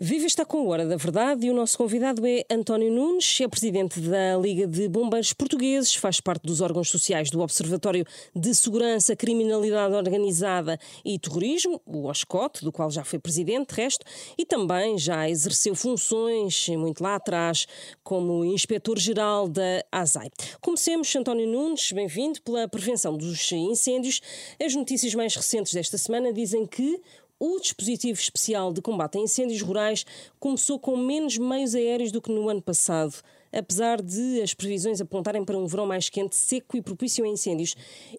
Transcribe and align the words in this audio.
Viva 0.00 0.26
está 0.26 0.44
com 0.44 0.58
a 0.58 0.64
Hora 0.64 0.86
da 0.86 0.96
Verdade 0.96 1.46
e 1.46 1.50
o 1.50 1.54
nosso 1.54 1.78
convidado 1.78 2.26
é 2.26 2.44
António 2.50 2.90
Nunes, 2.90 3.38
é 3.40 3.46
presidente 3.46 4.00
da 4.00 4.36
Liga 4.36 4.66
de 4.66 4.88
Bombeiros 4.88 5.32
Portugueses, 5.32 5.94
faz 5.94 6.20
parte 6.20 6.42
dos 6.42 6.60
órgãos 6.60 6.90
sociais 6.90 7.30
do 7.30 7.40
Observatório 7.40 8.04
de 8.34 8.52
Segurança, 8.56 9.14
Criminalidade 9.14 9.94
Organizada 9.94 10.80
e 11.04 11.16
Terrorismo, 11.16 11.80
o 11.86 12.08
OSCOT, 12.08 12.64
do 12.64 12.72
qual 12.72 12.90
já 12.90 13.04
foi 13.04 13.20
presidente, 13.20 13.70
resto, 13.70 14.04
e 14.36 14.44
também 14.44 14.98
já 14.98 15.30
exerceu 15.30 15.76
funções 15.76 16.68
muito 16.70 17.00
lá 17.00 17.14
atrás 17.14 17.64
como 18.02 18.44
inspetor-geral 18.44 19.48
da 19.48 19.84
ASAI. 19.92 20.28
Comecemos, 20.60 21.14
António 21.14 21.46
Nunes, 21.46 21.92
bem-vindo, 21.92 22.42
pela 22.42 22.66
prevenção 22.66 23.16
dos 23.16 23.52
incêndios. 23.52 24.20
As 24.60 24.74
notícias 24.74 25.14
mais 25.14 25.36
recentes 25.36 25.72
desta 25.72 25.96
semana 25.96 26.32
dizem 26.32 26.66
que 26.66 27.00
o 27.38 27.58
dispositivo 27.60 28.18
especial 28.18 28.72
de 28.72 28.80
combate 28.80 29.18
a 29.18 29.20
incêndios 29.20 29.60
rurais 29.60 30.04
começou 30.38 30.78
com 30.78 30.96
menos 30.96 31.36
meios 31.36 31.74
aéreos 31.74 32.12
do 32.12 32.22
que 32.22 32.32
no 32.32 32.48
ano 32.48 32.62
passado, 32.62 33.14
apesar 33.52 34.00
de 34.00 34.40
as 34.40 34.54
previsões 34.54 35.00
apontarem 35.00 35.44
para 35.44 35.58
um 35.58 35.66
verão 35.66 35.86
mais 35.86 36.08
quente, 36.08 36.36
seco 36.36 36.76
e 36.76 36.82
propício 36.82 37.24
a 37.24 37.28
incêndios. 37.28 37.74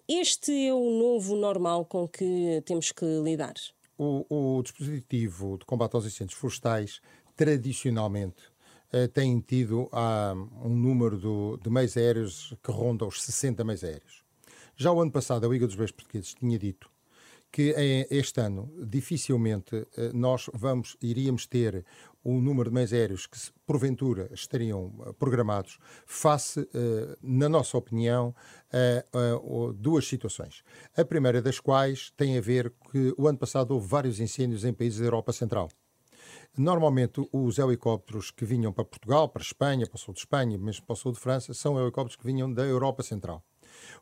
Este 0.07 0.51
é 0.67 0.73
o 0.73 0.89
novo 0.89 1.35
normal 1.35 1.85
com 1.85 2.07
que 2.07 2.61
temos 2.65 2.91
que 2.91 3.05
lidar. 3.21 3.53
O, 3.97 4.57
o 4.57 4.61
dispositivo 4.61 5.57
de 5.57 5.65
combate 5.65 5.95
aos 5.95 6.05
incêndios 6.05 6.37
florestais, 6.37 6.99
tradicionalmente, 7.35 8.43
eh, 8.91 9.07
tem 9.07 9.39
tido 9.39 9.89
ah, 9.91 10.33
um 10.63 10.75
número 10.75 11.17
do, 11.17 11.57
de 11.57 11.69
meios 11.69 11.95
aéreos 11.95 12.53
que 12.61 12.71
ronda 12.71 13.05
os 13.05 13.23
60 13.23 13.63
meios 13.63 13.83
aéreos. 13.83 14.23
Já 14.75 14.91
o 14.91 14.99
ano 14.99 15.11
passado, 15.11 15.45
a 15.45 15.49
Liga 15.49 15.65
dos 15.65 15.75
Meios 15.75 15.91
Portugueses 15.91 16.33
tinha 16.33 16.59
dito 16.59 16.89
que 17.55 17.73
este 18.09 18.41
ano 18.41 18.69
dificilmente 18.85 19.87
eh, 19.95 20.11
nós 20.13 20.49
vamos, 20.53 20.97
iríamos 21.01 21.47
ter 21.47 21.85
o 22.21 22.41
número 22.41 22.69
de 22.69 22.73
meios 22.73 22.91
aéreos 22.91 23.27
que 23.27 23.37
porventura 23.65 24.29
estariam 24.33 24.91
eh, 24.99 25.13
programados 25.13 25.79
face, 26.05 26.67
eh, 26.73 27.17
na 27.23 27.47
nossa 27.47 27.77
opinião, 27.77 28.35
a, 28.73 29.73
duas 29.73 30.05
situações. 30.05 30.63
A 30.97 31.05
primeira 31.05 31.41
das 31.41 31.57
quais 31.61 32.11
tem 32.17 32.37
a 32.37 32.41
ver 32.41 32.73
que 32.91 33.13
o 33.17 33.25
ano 33.25 33.37
passado 33.37 33.71
houve 33.71 33.87
vários 33.87 34.19
incêndios 34.19 34.65
em 34.65 34.73
países 34.73 34.99
da 34.99 35.05
Europa 35.05 35.31
Central. 35.31 35.69
Normalmente, 36.57 37.25
os 37.31 37.57
helicópteros 37.57 38.31
que 38.31 38.43
vinham 38.43 38.73
para 38.73 38.83
Portugal, 38.83 39.29
para 39.29 39.41
Espanha, 39.41 39.87
para 39.87 39.95
o 39.95 39.99
sul 39.99 40.13
de 40.13 40.19
Espanha, 40.19 40.57
mesmo 40.57 40.85
para 40.85 40.93
o 40.93 40.97
sul 40.97 41.13
de 41.13 41.19
França, 41.19 41.53
são 41.53 41.81
helicópteros 41.81 42.17
que 42.17 42.25
vinham 42.25 42.53
da 42.53 42.63
Europa 42.63 43.01
Central. 43.01 43.41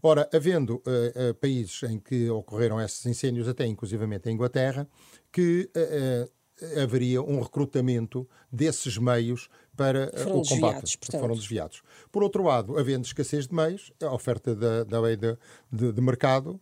Ora, 0.02 0.30
havendo 0.34 0.76
uh, 0.76 1.30
uh, 1.30 1.34
países 1.36 1.84
em 1.84 2.00
que 2.00 2.30
ocorreram 2.30 2.80
esses 2.80 3.06
incêndios, 3.06 3.48
até 3.48 3.66
inclusivamente 3.66 4.28
a 4.28 4.32
Inglaterra, 4.32 4.88
que 5.32 5.70
uh, 5.76 6.82
haveria 6.82 7.22
um 7.22 7.42
recrutamento 7.42 8.28
desses 8.52 8.98
meios 8.98 9.50
para 9.76 10.12
foram 10.18 10.42
o 10.42 10.48
combate. 10.48 10.82
Desviados, 10.82 10.98
foram 11.12 11.36
desviados. 11.36 11.82
Por 12.12 12.24
outro 12.24 12.44
lado, 12.44 12.78
havendo 12.78 13.06
escassez 13.06 13.48
de 13.48 13.56
meios, 13.56 13.92
a 14.02 14.14
oferta 14.14 14.56
da, 14.56 14.84
da 14.84 15.02
lei 15.02 15.16
de, 15.16 15.38
de, 15.72 15.92
de 15.92 16.02
mercado, 16.02 16.62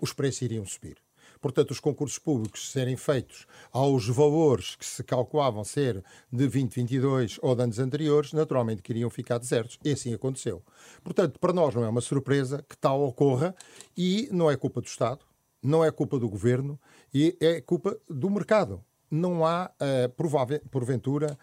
os 0.00 0.12
preços 0.12 0.42
iriam 0.42 0.64
subir 0.64 0.96
portanto, 1.40 1.70
os 1.70 1.80
concursos 1.80 2.18
públicos 2.18 2.70
serem 2.70 2.96
feitos 2.96 3.46
aos 3.72 4.08
valores 4.08 4.76
que 4.76 4.84
se 4.84 5.02
calculavam 5.04 5.64
ser 5.64 6.02
de 6.30 6.38
2022 6.38 7.38
ou 7.42 7.54
de 7.54 7.62
anos 7.62 7.78
anteriores, 7.78 8.32
naturalmente 8.32 8.82
queriam 8.82 9.10
ficar 9.10 9.38
desertos. 9.38 9.78
E 9.84 9.92
assim 9.92 10.14
aconteceu. 10.14 10.62
Portanto, 11.02 11.38
para 11.38 11.52
nós 11.52 11.74
não 11.74 11.84
é 11.84 11.88
uma 11.88 12.00
surpresa 12.00 12.64
que 12.68 12.76
tal 12.76 13.02
ocorra 13.02 13.54
e 13.96 14.28
não 14.32 14.50
é 14.50 14.56
culpa 14.56 14.80
do 14.80 14.86
Estado, 14.86 15.24
não 15.62 15.84
é 15.84 15.90
culpa 15.90 16.18
do 16.18 16.28
governo 16.28 16.78
e 17.12 17.36
é 17.40 17.60
culpa 17.60 17.98
do 18.08 18.30
mercado 18.30 18.84
não 19.10 19.44
há, 19.44 19.70
uh, 19.70 20.08
provável, 20.10 20.60
porventura, 20.70 21.38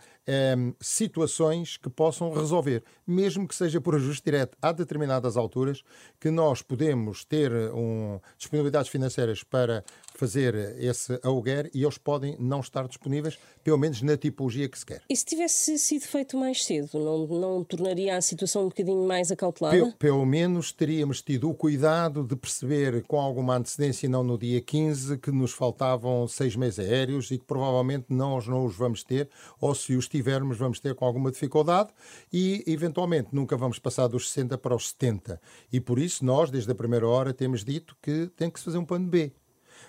um, 0.57 0.73
situações 0.79 1.77
que 1.77 1.89
possam 1.89 2.33
resolver, 2.33 2.83
mesmo 3.05 3.47
que 3.47 3.55
seja 3.55 3.81
por 3.81 3.95
ajuste 3.95 4.23
direto. 4.23 4.57
Há 4.61 4.71
determinadas 4.71 5.37
alturas 5.37 5.83
que 6.19 6.29
nós 6.29 6.61
podemos 6.61 7.25
ter 7.25 7.51
um, 7.73 8.19
disponibilidades 8.37 8.89
financeiras 8.89 9.43
para 9.43 9.83
fazer 10.15 10.55
esse 10.79 11.19
aluguer 11.23 11.69
e 11.73 11.83
eles 11.83 11.97
podem 11.97 12.35
não 12.39 12.59
estar 12.59 12.87
disponíveis, 12.87 13.37
pelo 13.63 13.77
menos 13.77 14.01
na 14.01 14.15
tipologia 14.17 14.69
que 14.69 14.77
se 14.77 14.85
quer. 14.85 15.01
E 15.09 15.15
se 15.15 15.25
tivesse 15.25 15.77
sido 15.77 16.03
feito 16.03 16.37
mais 16.37 16.63
cedo, 16.63 16.99
não, 16.99 17.27
não 17.27 17.63
tornaria 17.63 18.17
a 18.17 18.21
situação 18.21 18.63
um 18.63 18.69
bocadinho 18.69 19.05
mais 19.07 19.31
acautelada? 19.31 19.75
Pelo, 19.75 19.93
pelo 19.93 20.25
menos 20.25 20.71
teríamos 20.71 21.21
tido 21.21 21.49
o 21.49 21.53
cuidado 21.53 22.23
de 22.23 22.35
perceber 22.35 23.03
com 23.03 23.19
alguma 23.19 23.57
antecedência, 23.57 24.07
não 24.07 24.23
no 24.23 24.37
dia 24.37 24.61
15, 24.61 25.17
que 25.17 25.31
nos 25.31 25.51
faltavam 25.51 26.27
seis 26.27 26.55
meses 26.55 26.79
aéreos 26.79 27.31
e 27.31 27.37
que 27.37 27.45
provavelmente 27.45 28.05
nós 28.09 28.47
não 28.47 28.65
os 28.65 28.75
vamos 28.75 29.03
ter, 29.03 29.29
ou 29.59 29.73
se 29.73 29.95
os 29.95 30.07
tivermos, 30.07 30.57
vamos 30.57 30.79
ter 30.79 30.95
com 30.95 31.05
alguma 31.05 31.31
dificuldade 31.31 31.89
e, 32.31 32.63
eventualmente, 32.67 33.29
nunca 33.31 33.57
vamos 33.57 33.79
passar 33.79 34.07
dos 34.07 34.29
60 34.29 34.57
para 34.57 34.75
os 34.75 34.89
70. 34.89 35.41
E 35.71 35.79
por 35.79 35.99
isso, 35.99 36.23
nós, 36.25 36.49
desde 36.49 36.71
a 36.71 36.75
primeira 36.75 37.07
hora, 37.07 37.33
temos 37.33 37.63
dito 37.63 37.95
que 38.01 38.29
tem 38.35 38.49
que 38.49 38.59
se 38.59 38.65
fazer 38.65 38.77
um 38.77 38.85
plano 38.85 39.07
B. 39.07 39.31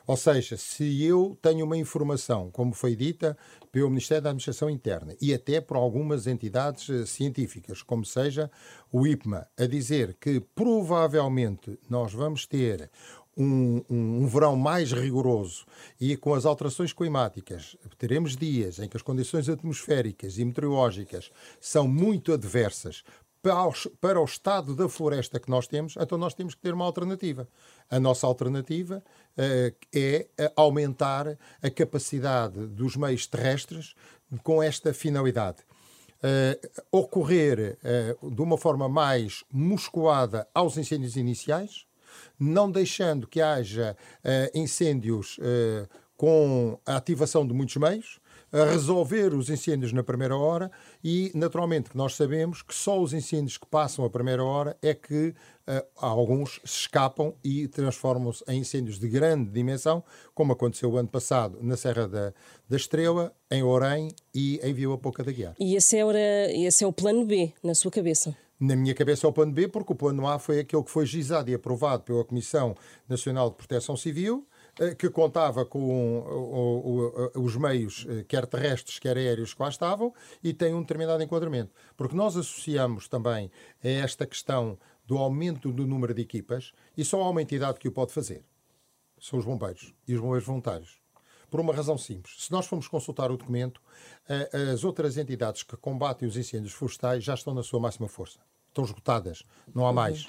Ou 0.07 0.17
seja, 0.17 0.57
se 0.57 1.03
eu 1.03 1.37
tenho 1.41 1.65
uma 1.65 1.77
informação, 1.77 2.51
como 2.51 2.75
foi 2.75 2.95
dita 2.95 3.37
pelo 3.73 3.89
Ministério 3.89 4.23
da 4.23 4.31
Administração 4.31 4.69
Interna 4.69 5.17
e 5.21 5.33
até 5.33 5.61
por 5.61 5.77
algumas 5.77 6.27
entidades 6.27 6.91
eh, 6.91 7.07
científicas, 7.07 7.83
como 7.83 8.05
seja 8.05 8.51
o 8.93 9.07
IPMA, 9.07 9.47
a 9.59 9.67
dizer 9.67 10.15
que 10.21 10.41
provavelmente 10.41 11.79
nós 11.89 12.13
vamos 12.13 12.47
ter 12.47 12.91
um, 13.37 13.83
um, 13.91 14.23
um, 14.23 14.27
verão 14.27 14.55
mais 14.57 14.93
rigoroso 14.93 15.67
e 16.01 16.17
com 16.17 16.35
as 16.35 16.45
alterações 16.45 16.93
climáticas, 16.93 17.77
teremos 17.99 18.37
dias 18.37 18.79
em 18.79 18.89
que 18.89 18.97
as 18.97 19.03
condições 19.03 19.49
atmosféricas 19.49 20.39
e 20.39 20.45
meteorológicas 20.45 21.31
são 21.61 21.89
muito 21.89 22.33
adversas 22.33 23.03
para 24.01 24.21
o, 24.21 24.25
estado 24.25 24.75
da 24.75 24.89
floresta 24.89 25.39
que 25.39 25.51
nós 25.51 25.67
temos, 25.67 25.95
então 26.01 26.17
nós 26.17 26.33
temos 26.33 26.55
que 26.55 26.63
ter 26.63 26.73
uma 26.73 26.87
alternativa. 26.87 27.47
A 27.91 28.01
nossa 28.01 28.27
alternativa 28.27 29.05
uh, 29.37 29.77
é 29.95 30.27
aumentar 30.57 31.37
a 31.63 31.71
capacidade 31.71 32.67
dos 32.69 32.97
meios 32.97 33.27
terrestres 33.27 33.95
com 34.43 34.63
esta 34.63 34.95
finalidade. 34.95 35.59
Uh, 36.23 36.83
ocorrer 36.91 37.77
uh, 38.23 38.31
de 38.31 38.41
uma 38.41 38.57
forma 38.57 38.89
mais 38.89 39.45
musculada 39.53 40.49
aos 40.55 40.79
incêndios 40.79 41.17
iniciais, 41.17 41.85
não 42.41 42.71
deixando 42.71 43.27
que 43.27 43.41
haja 43.41 43.97
incêndios 44.55 45.37
com 46.17 46.79
a 46.87 46.95
ativação 46.95 47.45
de 47.45 47.53
muitos 47.53 47.77
meios, 47.77 48.21
a 48.55 48.71
resolver 48.71 49.35
os 49.35 49.51
incêndios 49.51 49.93
na 49.93 50.05
primeira 50.05 50.37
hora 50.37 50.71
e, 51.03 51.33
naturalmente, 51.35 51.91
que 51.91 51.97
nós 51.97 52.15
sabemos 52.15 52.63
que 52.63 52.73
só 52.73 53.03
os 53.03 53.13
incêndios 53.13 53.59
que 53.59 53.67
passam 53.67 54.05
a 54.05 54.11
primeira 54.11 54.45
hora 54.45 54.77
é 54.81 54.95
que 54.95 55.35
uh, 55.67 55.85
alguns 55.97 56.61
se 56.65 56.83
escapam 56.83 57.35
e 57.43 57.67
transformam-se 57.67 58.45
em 58.47 58.61
incêndios 58.61 59.01
de 59.01 59.09
grande 59.09 59.51
dimensão, 59.51 60.05
como 60.33 60.53
aconteceu 60.53 60.93
o 60.93 60.97
ano 60.97 61.09
passado 61.09 61.59
na 61.61 61.77
Serra 61.77 62.07
da, 62.07 62.33
da 62.69 62.77
Estrela, 62.77 63.35
em 63.51 63.65
Orém 63.65 64.13
e 64.33 64.61
em 64.63 64.73
Vila 64.73 64.97
Pouca 64.97 65.25
da 65.25 65.33
Guiar. 65.33 65.57
E 65.59 65.75
esse, 65.75 65.97
era, 65.97 66.53
esse 66.53 66.85
é 66.85 66.87
o 66.87 66.93
plano 66.93 67.27
B, 67.27 67.53
na 67.61 67.75
sua 67.75 67.91
cabeça? 67.91 68.37
Na 68.61 68.77
minha 68.77 68.95
cabeça 68.95 69.27
é 69.27 69.29
o 69.29 69.33
plano 69.33 69.51
B, 69.51 69.67
porque 69.67 69.93
o 69.93 69.97
plano 69.97 70.29
A 70.29 70.39
foi 70.39 70.61
aquele 70.61 70.85
que 70.85 70.91
foi 70.91 71.05
gizado 71.07 71.51
e 71.51 71.55
aprovado 71.55 72.05
pela 72.05 72.25
Comissão 72.25 72.77
Nacional 73.09 73.51
de 73.51 73.57
Proteção 73.57 73.97
Civil, 73.97 74.47
que 74.99 75.09
contava 75.11 75.65
com 75.65 76.25
os 77.35 77.57
meios, 77.57 78.07
eh, 78.09 78.25
quer 78.27 78.47
terrestres, 78.47 78.99
quer 78.99 79.17
aéreos, 79.17 79.55
que 79.55 79.63
lá 79.63 79.69
estavam, 79.69 80.13
e 80.43 80.53
tem 80.53 80.75
um 80.75 80.81
determinado 80.81 81.23
enquadramento. 81.23 81.73
Porque 81.97 82.17
nós 82.17 82.37
associamos 82.37 83.09
também 83.09 83.51
a 83.83 83.89
esta 83.89 84.27
questão 84.27 84.79
do 85.07 85.19
aumento 85.19 85.73
do 85.73 85.87
número 85.87 86.15
de 86.15 86.23
equipas, 86.23 86.73
e 86.97 87.05
só 87.05 87.23
há 87.23 87.31
uma 87.31 87.43
entidade 87.43 87.79
que 87.79 87.89
o 87.89 87.93
pode 87.93 88.13
fazer. 88.13 88.45
São 89.21 89.39
os 89.39 89.45
bombeiros 89.45 89.95
e 90.09 90.15
os 90.15 90.21
bombeiros 90.21 90.47
voluntários. 90.47 91.01
Por 91.51 91.61
uma 91.61 91.73
razão 91.73 91.97
simples. 91.97 92.45
Se 92.45 92.51
nós 92.51 92.67
formos 92.67 92.89
consultar 92.89 93.31
o 93.31 93.37
documento, 93.37 93.81
eh, 94.29 94.51
as 94.73 94.83
outras 94.83 95.17
entidades 95.17 95.63
que 95.63 95.77
combatem 95.77 96.27
os 96.27 96.37
incêndios 96.37 96.73
florestais 96.73 97.23
já 97.23 97.35
estão 97.35 97.55
na 97.55 97.63
sua 97.63 97.79
máxima 97.79 98.09
força 98.09 98.41
estão 98.75 98.85
esgotadas, 98.85 99.45
não 99.73 99.85
há 99.85 99.89
uhum. 99.89 99.95
mais. 99.95 100.27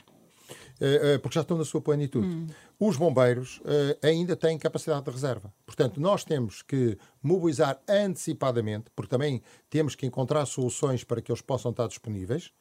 Uh, 0.80 1.16
uh, 1.16 1.20
porque 1.20 1.36
já 1.36 1.42
estão 1.42 1.58
na 1.58 1.64
sua 1.64 1.82
plenitude. 1.82 2.28
Uhum. 2.28 2.48
Os 2.80 2.98
bombeiros 2.98 3.60
uh, 3.60 4.06
ainda 4.06 4.36
têm 4.36 4.58
capacidade 4.58 5.06
de 5.06 5.12
reserva. 5.12 5.54
Portanto, 5.66 6.02
nós 6.02 6.24
temos 6.24 6.62
que 6.62 6.98
mobilizar 7.24 7.80
antecipadamente, 7.88 8.86
porque 8.96 9.10
também 9.10 9.42
temos 9.70 9.96
que 9.96 10.06
encontrar 10.06 10.46
soluções 10.46 11.04
para 11.04 11.22
que 11.22 11.32
eles 11.32 11.42
possam 11.42 11.72
estar 11.72 11.88
disponíveis. 11.88 12.52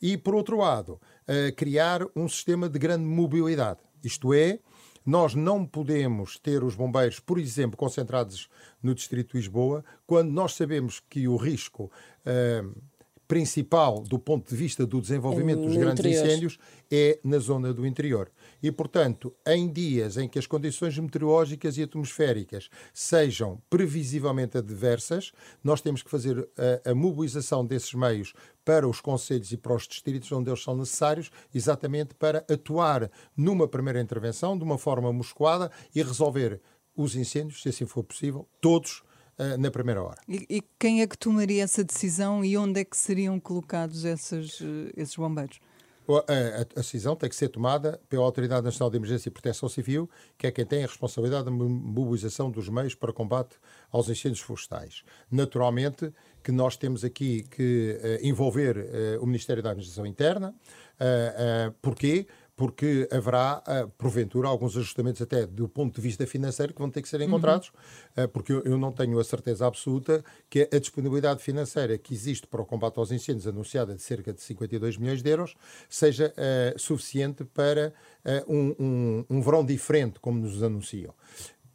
E, 0.00 0.16
por 0.16 0.34
outro 0.34 0.56
lado, 0.56 0.98
criar 1.58 2.00
um 2.16 2.26
sistema 2.26 2.70
de 2.70 2.78
grande 2.78 3.04
mobilidade. 3.04 3.80
Isto 4.02 4.32
é, 4.32 4.58
nós 5.04 5.34
não 5.34 5.66
podemos 5.66 6.38
ter 6.38 6.64
os 6.64 6.74
bombeiros, 6.74 7.20
por 7.20 7.38
exemplo, 7.38 7.76
concentrados 7.76 8.48
no 8.82 8.94
Distrito 8.94 9.32
de 9.32 9.36
Lisboa, 9.36 9.84
quando 10.06 10.30
nós 10.30 10.54
sabemos 10.54 11.00
que 11.00 11.28
o 11.28 11.36
risco 11.36 11.92
principal 13.30 14.00
do 14.00 14.18
ponto 14.18 14.50
de 14.50 14.56
vista 14.56 14.84
do 14.84 15.00
desenvolvimento 15.00 15.60
dos 15.60 15.76
grandes 15.76 16.04
interior. 16.04 16.26
incêndios 16.26 16.58
é 16.90 17.20
na 17.22 17.38
zona 17.38 17.72
do 17.72 17.86
interior. 17.86 18.28
E, 18.60 18.72
portanto, 18.72 19.32
em 19.46 19.72
dias 19.72 20.16
em 20.16 20.28
que 20.28 20.36
as 20.36 20.48
condições 20.48 20.98
meteorológicas 20.98 21.78
e 21.78 21.84
atmosféricas 21.84 22.68
sejam 22.92 23.62
previsivelmente 23.70 24.58
adversas, 24.58 25.30
nós 25.62 25.80
temos 25.80 26.02
que 26.02 26.10
fazer 26.10 26.44
a, 26.84 26.90
a 26.90 26.92
mobilização 26.92 27.64
desses 27.64 27.94
meios 27.94 28.32
para 28.64 28.88
os 28.88 29.00
conselhos 29.00 29.52
e 29.52 29.56
para 29.56 29.76
os 29.76 29.86
distritos 29.86 30.32
onde 30.32 30.50
eles 30.50 30.64
são 30.64 30.76
necessários, 30.76 31.30
exatamente 31.54 32.16
para 32.16 32.44
atuar 32.50 33.08
numa 33.36 33.68
primeira 33.68 34.00
intervenção 34.00 34.58
de 34.58 34.64
uma 34.64 34.76
forma 34.76 35.12
musculada 35.12 35.70
e 35.94 36.02
resolver 36.02 36.60
os 36.96 37.14
incêndios, 37.14 37.62
se 37.62 37.68
assim 37.68 37.86
for 37.86 38.02
possível, 38.02 38.48
todos 38.60 39.04
uh, 39.40 39.58
na 39.58 39.70
primeira 39.70 40.02
hora. 40.02 40.18
E, 40.28 40.46
e, 40.48 40.62
quem 40.78 41.00
é 41.00 41.06
que 41.06 41.16
tomaria 41.16 41.64
essa 41.64 41.82
decisão 41.82 42.44
e 42.44 42.56
onde 42.56 42.80
é 42.80 42.84
que 42.84 42.96
seriam 42.96 43.40
colocados 43.40 44.04
esses, 44.04 44.60
uh, 44.60 44.90
esses 44.96 45.16
bombeiros? 45.16 45.58
A, 46.08 46.62
a, 46.62 46.64
decisão 46.80 47.14
tem 47.14 47.28
que 47.28 47.36
ser 47.36 47.48
tomada 47.48 48.00
pela 48.08 48.24
Autoridade 48.24 48.64
Nacional 48.64 48.90
de 48.90 48.96
Emergência 48.96 49.28
e 49.28 49.32
Proteção 49.32 49.68
Civil, 49.68 50.10
que 50.36 50.46
é 50.46 50.50
quem 50.50 50.66
tem 50.66 50.82
a 50.82 50.86
responsabilidade 50.86 51.44
da 51.44 51.50
mobilização 51.50 52.50
dos 52.50 52.68
meios 52.68 52.94
para 52.94 53.12
combate 53.12 53.56
aos 53.90 54.08
incêndios 54.08 54.40
florestais. 54.40 55.04
Naturalmente 55.30 56.12
que 56.42 56.50
nós 56.50 56.76
temos 56.76 57.04
aqui 57.04 57.44
que 57.50 57.98
uh, 58.02 58.26
envolver 58.26 58.76
uh, 58.78 59.22
o 59.22 59.26
Ministério 59.26 59.62
da 59.62 59.70
Administração 59.70 60.06
Interna. 60.06 60.54
Uh, 60.96 61.72
porquê? 61.80 62.26
Porque 62.60 63.08
haverá, 63.10 63.62
eh, 63.66 63.88
porventura, 63.96 64.46
alguns 64.46 64.76
ajustamentos 64.76 65.22
até 65.22 65.46
do 65.46 65.66
ponto 65.66 65.94
de 65.94 66.02
vista 66.02 66.26
financeiro 66.26 66.74
que 66.74 66.78
vão 66.78 66.90
ter 66.90 67.00
que 67.00 67.08
ser 67.08 67.18
encontrados, 67.22 67.72
uhum. 68.14 68.28
porque 68.28 68.52
eu 68.52 68.76
não 68.76 68.92
tenho 68.92 69.18
a 69.18 69.24
certeza 69.24 69.66
absoluta 69.66 70.22
que 70.50 70.68
a 70.70 70.78
disponibilidade 70.78 71.42
financeira 71.42 71.96
que 71.96 72.12
existe 72.12 72.46
para 72.46 72.60
o 72.60 72.66
combate 72.66 72.98
aos 72.98 73.10
incêndios, 73.12 73.46
anunciada 73.46 73.94
de 73.94 74.02
cerca 74.02 74.30
de 74.30 74.42
52 74.42 74.98
milhões 74.98 75.22
de 75.22 75.30
euros, 75.30 75.54
seja 75.88 76.34
uh, 76.36 76.78
suficiente 76.78 77.44
para 77.44 77.94
uh, 78.26 78.54
um, 78.54 78.76
um, 78.78 79.24
um 79.30 79.40
verão 79.40 79.64
diferente, 79.64 80.20
como 80.20 80.38
nos 80.38 80.62
anunciam. 80.62 81.14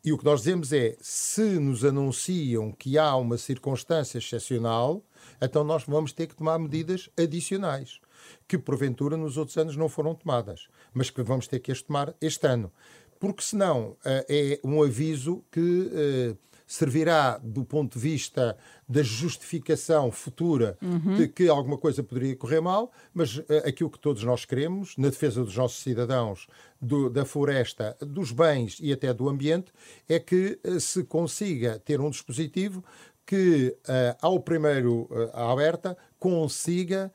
E 0.03 0.13
o 0.13 0.19
que 0.19 0.25
nós 0.25 0.41
dizemos 0.41 0.71
é: 0.71 0.95
se 1.01 1.57
nos 1.57 1.83
anunciam 1.83 2.71
que 2.71 2.95
há 2.95 3.15
uma 3.15 3.39
circunstância 3.39 4.19
excepcional, 4.19 5.03
então 5.41 5.63
nós 5.63 5.83
vamos 5.87 6.13
ter 6.13 6.27
que 6.27 6.35
tomar 6.35 6.59
medidas 6.59 7.09
adicionais 7.17 8.04
que 8.47 8.57
porventura 8.57 9.17
nos 9.17 9.37
outros 9.37 9.57
anos 9.57 9.75
não 9.75 9.89
foram 9.89 10.15
tomadas, 10.15 10.67
mas 10.93 11.09
que 11.09 11.21
vamos 11.21 11.47
ter 11.47 11.59
que 11.59 11.71
as 11.71 11.81
tomar 11.81 12.13
este 12.21 12.47
ano. 12.47 12.71
Porque 13.19 13.41
senão 13.41 13.95
eh, 14.03 14.59
é 14.63 14.67
um 14.67 14.83
aviso 14.83 15.43
que 15.51 15.91
eh, 15.93 16.35
servirá 16.67 17.37
do 17.37 17.63
ponto 17.63 17.93
de 17.93 17.99
vista 17.99 18.57
da 18.87 19.03
justificação 19.03 20.11
futura 20.11 20.77
uhum. 20.81 21.15
de 21.15 21.27
que 21.27 21.47
alguma 21.47 21.77
coisa 21.77 22.03
poderia 22.03 22.35
correr 22.35 22.59
mal, 22.59 22.91
mas 23.13 23.37
uh, 23.37 23.45
aquilo 23.65 23.89
que 23.89 23.99
todos 23.99 24.23
nós 24.23 24.45
queremos, 24.45 24.95
na 24.97 25.09
defesa 25.09 25.43
dos 25.43 25.55
nossos 25.55 25.81
cidadãos, 25.81 26.47
do, 26.81 27.09
da 27.09 27.25
floresta, 27.25 27.95
dos 27.99 28.31
bens 28.31 28.77
e 28.81 28.91
até 28.91 29.13
do 29.13 29.29
ambiente, 29.29 29.71
é 30.09 30.19
que 30.19 30.59
uh, 30.63 30.79
se 30.79 31.03
consiga 31.03 31.79
ter 31.79 31.99
um 31.99 32.09
dispositivo 32.09 32.83
que, 33.25 33.75
uh, 33.87 34.17
ao 34.21 34.39
primeiro 34.39 35.07
alerta, 35.33 35.97
consiga 36.19 37.11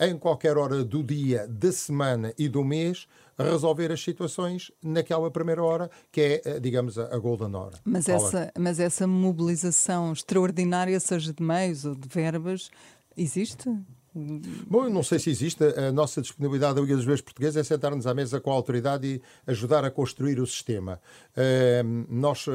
em 0.00 0.18
qualquer 0.18 0.56
hora 0.56 0.84
do 0.84 1.02
dia, 1.02 1.46
da 1.46 1.70
semana 1.70 2.32
e 2.36 2.48
do 2.48 2.64
mês, 2.64 3.06
resolver 3.38 3.90
as 3.92 4.02
situações 4.02 4.70
naquela 4.82 5.30
primeira 5.30 5.62
hora, 5.62 5.90
que 6.10 6.20
é, 6.20 6.42
eh, 6.44 6.60
digamos, 6.60 6.98
a 6.98 7.18
golden 7.18 7.54
hora. 7.54 7.78
Mas 7.84 8.08
essa, 8.08 8.52
mas 8.58 8.78
essa 8.78 9.06
mobilização 9.06 10.12
extraordinária, 10.12 10.98
seja 11.00 11.32
de 11.32 11.42
meios 11.42 11.84
ou 11.84 11.94
de 11.94 12.08
verbas, 12.08 12.70
existe? 13.16 13.68
Bom, 14.14 14.84
eu 14.84 14.90
não 14.90 15.02
sei 15.02 15.18
se 15.18 15.30
existe. 15.30 15.64
A 15.64 15.90
nossa 15.90 16.20
disponibilidade 16.20 16.74
da 16.74 16.82
Liga 16.82 16.94
dos 16.94 17.04
Bombeiros 17.04 17.22
Portugueses 17.22 17.56
é 17.56 17.64
sentar-nos 17.64 18.06
à 18.06 18.12
mesa 18.12 18.38
com 18.42 18.50
a 18.50 18.54
autoridade 18.54 19.06
e 19.06 19.22
ajudar 19.50 19.86
a 19.86 19.90
construir 19.90 20.38
o 20.38 20.46
sistema. 20.46 21.00
Uh, 21.34 22.06
nós 22.10 22.46
uh, 22.46 22.50
uh, 22.50 22.54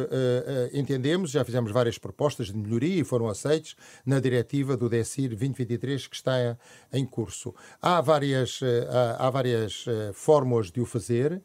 entendemos, 0.72 1.32
já 1.32 1.44
fizemos 1.44 1.72
várias 1.72 1.98
propostas 1.98 2.48
de 2.48 2.58
melhoria 2.58 3.02
e 3.02 3.04
foram 3.04 3.28
aceites 3.28 3.76
na 4.06 4.20
diretiva 4.20 4.78
do 4.78 4.88
DECIR 4.88 5.30
2023 5.30 6.06
que 6.06 6.16
está 6.16 6.56
em 6.94 7.04
curso. 7.04 7.56
Há 7.82 8.02
várias, 8.02 8.60
há 9.18 9.30
várias 9.32 9.86
fórmulas 10.14 10.72
de 10.72 10.80
o 10.80 10.86
fazer. 10.86 11.42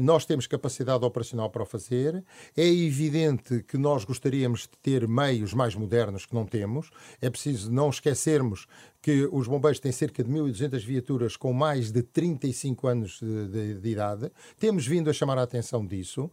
nós 0.00 0.24
temos 0.24 0.46
capacidade 0.46 1.04
operacional 1.04 1.48
para 1.50 1.62
o 1.62 1.66
fazer. 1.66 2.24
É 2.56 2.66
evidente 2.66 3.62
que 3.62 3.78
nós 3.78 4.04
gostaríamos 4.04 4.62
de 4.62 4.70
ter 4.82 5.06
meios 5.06 5.54
mais 5.54 5.74
modernos 5.74 6.26
que 6.26 6.34
não 6.34 6.44
temos. 6.44 6.90
É 7.20 7.30
preciso 7.30 7.70
não 7.70 7.90
esquecermos 7.90 8.66
que 9.02 9.28
os 9.32 9.48
bombeiros 9.48 9.80
têm 9.80 9.90
cerca 9.90 10.22
de 10.22 10.30
1.200 10.30 10.84
viaturas 10.86 11.36
com 11.36 11.52
mais 11.52 11.90
de 11.90 12.02
35 12.02 12.86
anos 12.86 13.18
de, 13.20 13.48
de, 13.48 13.74
de 13.80 13.88
idade. 13.90 14.30
Temos 14.58 14.86
vindo 14.86 15.10
a 15.10 15.12
chamar 15.12 15.36
a 15.38 15.42
atenção 15.42 15.84
disso. 15.84 16.26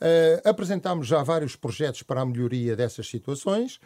Uh, 0.00 0.48
apresentámos 0.48 1.06
já 1.06 1.22
vários 1.22 1.54
projetos 1.54 2.02
para 2.02 2.20
a 2.20 2.26
melhoria 2.26 2.74
dessas 2.74 3.06
situações. 3.06 3.78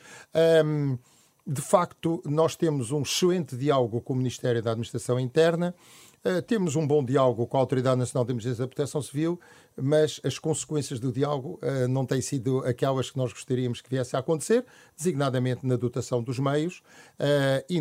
Um, 0.65 0.99
de 1.47 1.61
facto, 1.61 2.23
nós 2.25 2.57
temos 2.57 2.93
um 2.93 3.03
excelente 3.03 3.57
diálogo 3.57 4.01
com 4.01 4.15
o 4.15 4.17
Ministério 4.17 4.63
da 4.63 4.71
Administração 4.71 5.21
Interna. 5.21 5.75
Uh, 6.23 6.43
temos 6.43 6.77
um 6.77 6.87
bom 6.87 7.03
diálogo 7.03 7.47
com 7.47 7.57
a 7.57 7.61
Autoridade 7.61 7.99
Nacional 7.99 8.27
de 8.27 8.33
Emergência 8.33 8.59
da 8.59 8.69
Proteção 8.69 9.01
Civil, 9.01 9.41
mas 9.75 10.21
as 10.23 10.39
consequências 10.39 11.01
do 11.01 11.11
diálogo 11.11 11.59
uh, 11.63 11.89
não 11.89 12.05
têm 12.05 12.21
sido 12.21 12.59
aquelas 12.59 13.11
que 13.11 13.17
nós 13.17 13.33
gostaríamos 13.33 13.81
que 13.81 13.89
viesse 13.89 14.15
a 14.15 14.19
acontecer, 14.19 14.67
designadamente 14.95 15.67
na 15.67 15.77
dotação 15.77 16.23
dos 16.23 16.39
meios 16.39 16.83
uh, 17.19 17.65
e, 17.71 17.79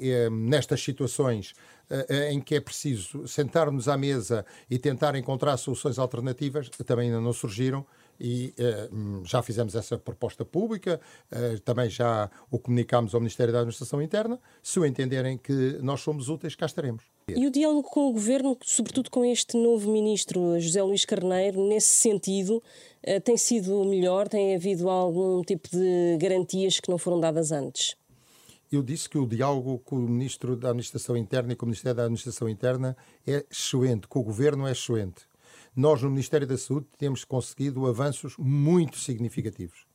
e 0.00 0.30
nestas 0.30 0.82
situações 0.82 1.54
em 2.28 2.40
que 2.40 2.56
é 2.56 2.60
preciso 2.60 3.28
sentar-nos 3.28 3.86
à 3.86 3.96
mesa 3.96 4.44
e 4.68 4.76
tentar 4.76 5.14
encontrar 5.14 5.56
soluções 5.56 6.00
alternativas, 6.00 6.68
também 6.68 7.06
ainda 7.06 7.20
não 7.20 7.32
surgiram 7.32 7.86
e 8.20 8.54
uh, 8.58 9.24
já 9.24 9.42
fizemos 9.42 9.74
essa 9.74 9.98
proposta 9.98 10.44
pública, 10.44 11.00
uh, 11.32 11.60
também 11.60 11.88
já 11.88 12.30
o 12.50 12.58
comunicámos 12.58 13.14
ao 13.14 13.20
Ministério 13.20 13.52
da 13.52 13.60
Administração 13.60 14.00
Interna. 14.00 14.38
Se 14.62 14.78
o 14.78 14.86
entenderem 14.86 15.38
que 15.38 15.78
nós 15.82 16.00
somos 16.00 16.28
úteis, 16.28 16.54
cá 16.54 16.66
estaremos. 16.66 17.04
E 17.28 17.46
o 17.46 17.50
diálogo 17.50 17.82
com 17.82 18.08
o 18.08 18.12
Governo, 18.12 18.56
sobretudo 18.62 19.10
com 19.10 19.24
este 19.24 19.56
novo 19.56 19.90
Ministro, 19.90 20.60
José 20.60 20.82
Luís 20.82 21.04
Carneiro, 21.04 21.66
nesse 21.66 21.88
sentido, 21.88 22.62
uh, 23.06 23.20
tem 23.20 23.36
sido 23.36 23.84
melhor? 23.84 24.28
Tem 24.28 24.54
havido 24.54 24.88
algum 24.88 25.42
tipo 25.42 25.68
de 25.70 26.16
garantias 26.18 26.80
que 26.80 26.90
não 26.90 26.98
foram 26.98 27.20
dadas 27.20 27.52
antes? 27.52 27.96
Eu 28.70 28.82
disse 28.82 29.08
que 29.08 29.16
o 29.16 29.26
diálogo 29.26 29.78
com 29.84 29.96
o 29.96 30.08
Ministro 30.08 30.56
da 30.56 30.70
Administração 30.70 31.16
Interna 31.16 31.52
e 31.52 31.56
com 31.56 31.66
o 31.66 31.68
Ministério 31.68 31.96
da 31.96 32.02
Administração 32.02 32.48
Interna 32.48 32.96
é 33.26 33.44
excelente, 33.48 34.08
com 34.08 34.18
o 34.18 34.24
Governo 34.24 34.66
é 34.66 34.72
excelente 34.72 35.24
nós 35.76 36.00
no 36.02 36.08
Ministério 36.08 36.46
da 36.46 36.56
Saúde 36.56 36.86
temos 36.96 37.22
conseguido 37.22 37.86
avanços 37.86 38.34
muito 38.38 38.96
significativos. 38.96 39.86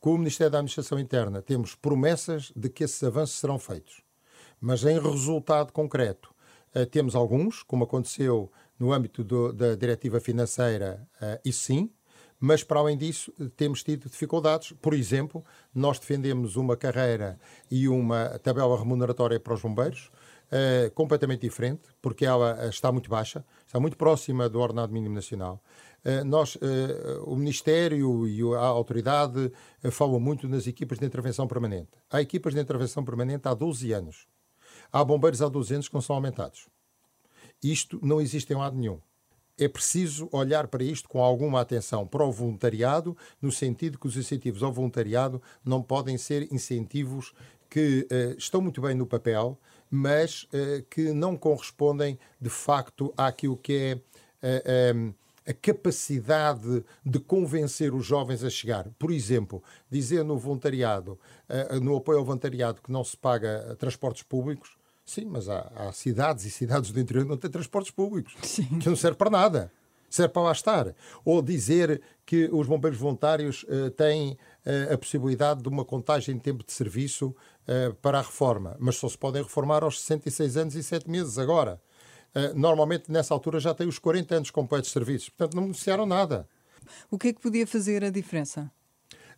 Com 0.00 0.14
o 0.14 0.18
Ministério 0.18 0.50
da 0.50 0.58
Administração 0.58 0.98
Interna 0.98 1.40
temos 1.40 1.76
promessas 1.76 2.52
de 2.54 2.68
que 2.68 2.82
esses 2.82 3.02
avanços 3.02 3.38
serão 3.38 3.58
feitos. 3.58 4.02
Mas 4.60 4.84
em 4.84 4.98
resultado 5.00 5.72
concreto, 5.72 6.34
eh, 6.74 6.84
temos 6.84 7.14
alguns, 7.14 7.62
como 7.62 7.84
aconteceu 7.84 8.50
no 8.78 8.92
âmbito 8.92 9.22
do, 9.22 9.52
da 9.52 9.76
diretiva 9.76 10.18
financeira, 10.20 11.06
eh, 11.20 11.40
isso 11.44 11.64
sim, 11.64 11.90
mas 12.40 12.64
para 12.64 12.80
além 12.80 12.98
disso 12.98 13.32
temos 13.56 13.82
tido 13.82 14.10
dificuldades. 14.10 14.72
Por 14.82 14.92
exemplo, 14.92 15.44
nós 15.74 15.98
defendemos 15.98 16.56
uma 16.56 16.76
carreira 16.76 17.38
e 17.70 17.88
uma 17.88 18.38
tabela 18.40 18.76
remuneratória 18.76 19.38
para 19.38 19.54
os 19.54 19.62
bombeiros, 19.62 20.10
uh, 20.46 20.90
completamente 20.92 21.40
diferente, 21.40 21.82
porque 22.00 22.24
ela 22.24 22.64
eh, 22.64 22.68
está 22.68 22.90
muito 22.92 23.10
baixa, 23.10 23.44
está 23.66 23.78
muito 23.80 23.96
próxima 23.96 24.48
do 24.48 24.60
ordenado 24.60 24.92
mínimo 24.92 25.14
nacional. 25.14 25.62
Uh, 26.04 26.24
nós, 26.24 26.58
o 27.24 27.34
Ministério 27.34 28.26
e 28.26 28.40
a 28.54 28.60
autoridade 28.60 29.50
falam 29.90 30.20
muito 30.20 30.48
nas 30.48 30.66
equipas 30.66 30.98
de 30.98 31.06
intervenção 31.06 31.46
permanente. 31.46 31.90
Há 32.10 32.20
equipas 32.20 32.54
de 32.54 32.60
intervenção 32.60 33.04
permanente 33.04 33.48
há 33.48 33.54
12 33.54 33.92
anos. 33.92 34.26
Há 34.92 35.02
bombeiros 35.02 35.40
há 35.40 35.48
12 35.48 35.74
anos 35.74 35.88
que 35.88 35.94
não 35.94 36.02
são 36.02 36.16
aumentados. 36.16 36.68
Isto 37.62 37.98
não 38.02 38.20
existe 38.20 38.52
em 38.52 38.56
lado 38.56 38.76
nenhum 38.76 39.00
é 39.58 39.68
preciso 39.68 40.28
olhar 40.32 40.66
para 40.66 40.82
isto 40.82 41.08
com 41.08 41.22
alguma 41.22 41.60
atenção 41.60 42.06
para 42.06 42.24
o 42.24 42.32
voluntariado, 42.32 43.16
no 43.40 43.52
sentido 43.52 43.98
que 43.98 44.06
os 44.06 44.16
incentivos 44.16 44.62
ao 44.62 44.72
voluntariado 44.72 45.40
não 45.64 45.82
podem 45.82 46.18
ser 46.18 46.52
incentivos 46.52 47.32
que 47.70 48.06
uh, 48.10 48.38
estão 48.38 48.60
muito 48.60 48.80
bem 48.80 48.94
no 48.94 49.06
papel, 49.06 49.58
mas 49.90 50.44
uh, 50.44 50.82
que 50.90 51.12
não 51.12 51.36
correspondem 51.36 52.18
de 52.40 52.50
facto 52.50 53.12
àquilo 53.16 53.56
que 53.56 54.00
é 54.42 54.94
uh, 54.94 54.96
um, 54.96 55.14
a 55.46 55.52
capacidade 55.52 56.84
de 57.04 57.18
convencer 57.20 57.94
os 57.94 58.06
jovens 58.06 58.42
a 58.42 58.50
chegar. 58.50 58.88
Por 58.98 59.10
exemplo, 59.10 59.62
dizer 59.90 60.24
no 60.24 60.38
voluntariado, 60.38 61.18
uh, 61.48 61.80
no 61.80 61.96
apoio 61.96 62.18
ao 62.18 62.24
voluntariado, 62.24 62.80
que 62.80 62.90
não 62.90 63.04
se 63.04 63.16
paga 63.16 63.76
transportes 63.78 64.22
públicos, 64.22 64.76
sim, 65.04 65.26
mas 65.26 65.48
há, 65.48 65.70
há 65.76 65.92
cidades 65.92 66.44
e 66.44 66.50
cidades 66.50 66.90
do 66.90 66.98
interior 66.98 67.24
que 67.24 67.30
não 67.30 67.36
têm 67.36 67.50
transportes 67.50 67.90
públicos, 67.90 68.34
sim. 68.42 68.78
que 68.78 68.88
não 68.88 68.96
serve 68.96 69.18
para 69.18 69.30
nada. 69.30 69.72
serve 70.08 70.32
para 70.32 70.42
lá 70.42 70.52
estar. 70.52 70.94
Ou 71.24 71.42
dizer 71.42 72.00
que 72.24 72.48
os 72.52 72.66
bombeiros 72.66 72.98
voluntários 72.98 73.64
uh, 73.64 73.90
têm 73.90 74.32
uh, 74.64 74.94
a 74.94 74.98
possibilidade 74.98 75.62
de 75.62 75.68
uma 75.68 75.84
contagem 75.84 76.36
de 76.36 76.40
tempo 76.40 76.64
de 76.64 76.72
serviço 76.72 77.34
uh, 77.68 77.94
para 77.94 78.18
a 78.18 78.22
reforma, 78.22 78.76
mas 78.78 78.96
só 78.96 79.08
se 79.08 79.18
podem 79.18 79.42
reformar 79.42 79.82
aos 79.82 80.00
66 80.00 80.56
anos 80.56 80.74
e 80.74 80.82
7 80.82 81.08
meses 81.10 81.38
agora. 81.38 81.80
normalmente, 82.54 83.12
nessa 83.12 83.32
altura, 83.32 83.60
já 83.60 83.72
têm 83.72 83.86
os 83.86 83.98
40 83.98 84.34
anos 84.34 84.50
completos 84.50 84.88
de 84.88 84.92
serviços, 84.92 85.28
portanto, 85.28 85.54
não 85.54 85.64
beneficiaram 85.64 86.04
nada. 86.04 86.48
O 87.10 87.16
que 87.16 87.28
é 87.28 87.32
que 87.32 87.40
podia 87.40 87.66
fazer 87.66 88.02
a 88.04 88.10
diferença? 88.10 88.70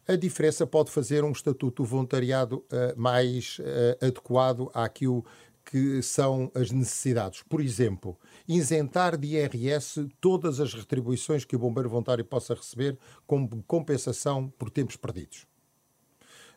A 0.09 0.17
diferença 0.17 0.67
pode 0.67 0.91
fazer 0.91 1.23
um 1.23 1.33
estatuto 1.33 1.83
do 1.83 1.89
voluntariado 1.89 2.65
mais 2.97 3.59
adequado 4.01 4.71
àquilo 4.73 5.27
que 5.67 6.01
são 6.01 6.51
as 6.55 6.71
necessidades. 6.71 7.43
Por 7.43 7.61
exemplo, 7.61 8.17
isentar 8.47 9.17
de 9.17 9.37
IRS 9.37 10.09
todas 10.21 10.61
as 10.61 10.73
retribuições 10.73 11.45
que 11.45 11.57
o 11.57 11.59
bombeiro 11.59 11.91
voluntário 11.91 12.25
possa 12.25 12.55
receber 12.55 12.97
como 13.27 13.63
compensação 13.65 14.49
por 14.57 14.71
tempos 14.71 14.97
perdidos. 14.97 15.45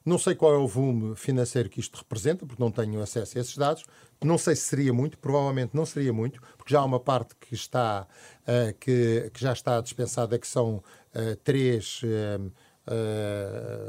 Não 0.05 0.17
sei 0.17 0.33
qual 0.33 0.53
é 0.53 0.57
o 0.57 0.67
volume 0.67 1.15
financeiro 1.15 1.69
que 1.69 1.79
isto 1.79 1.97
representa, 1.97 2.45
porque 2.45 2.61
não 2.61 2.71
tenho 2.71 3.01
acesso 3.01 3.37
a 3.37 3.41
esses 3.41 3.57
dados. 3.57 3.85
Não 4.23 4.37
sei 4.37 4.55
se 4.55 4.63
seria 4.63 4.93
muito, 4.93 5.17
provavelmente 5.17 5.75
não 5.75 5.85
seria 5.85 6.13
muito, 6.13 6.41
porque 6.57 6.73
já 6.73 6.79
há 6.79 6.85
uma 6.85 6.99
parte 6.99 7.35
que, 7.35 7.53
está, 7.53 8.07
uh, 8.43 8.73
que, 8.79 9.29
que, 9.33 9.41
já 9.41 9.53
está 9.53 9.79
dispensada, 9.81 10.37
que 10.37 10.47
são 10.47 10.75
uh, 10.77 11.35
três 11.43 12.01
uh, 12.03 12.51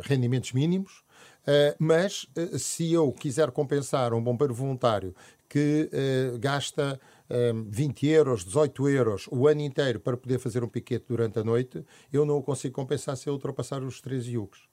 rendimentos 0.02 0.52
mínimos. 0.52 1.02
Mas 1.78 2.28
se 2.58 2.92
eu 2.92 3.10
quiser 3.10 3.50
compensar 3.50 4.12
um 4.12 4.22
bombeiro 4.22 4.54
voluntário 4.54 5.16
que 5.48 5.90
gasta 6.38 7.00
20 7.66 8.06
euros, 8.06 8.44
18 8.44 8.88
euros 8.90 9.28
o 9.32 9.48
ano 9.48 9.62
inteiro 9.62 9.98
para 9.98 10.16
poder 10.16 10.38
fazer 10.38 10.62
um 10.62 10.68
piquete 10.68 11.06
durante 11.08 11.38
a 11.40 11.42
noite, 11.42 11.84
eu 12.12 12.24
não 12.24 12.36
o 12.36 12.42
consigo 12.42 12.74
compensar 12.74 13.16
se 13.16 13.28
eu 13.28 13.32
ultrapassar 13.32 13.82
os 13.82 14.00
13 14.00 14.32
iucos. 14.32 14.69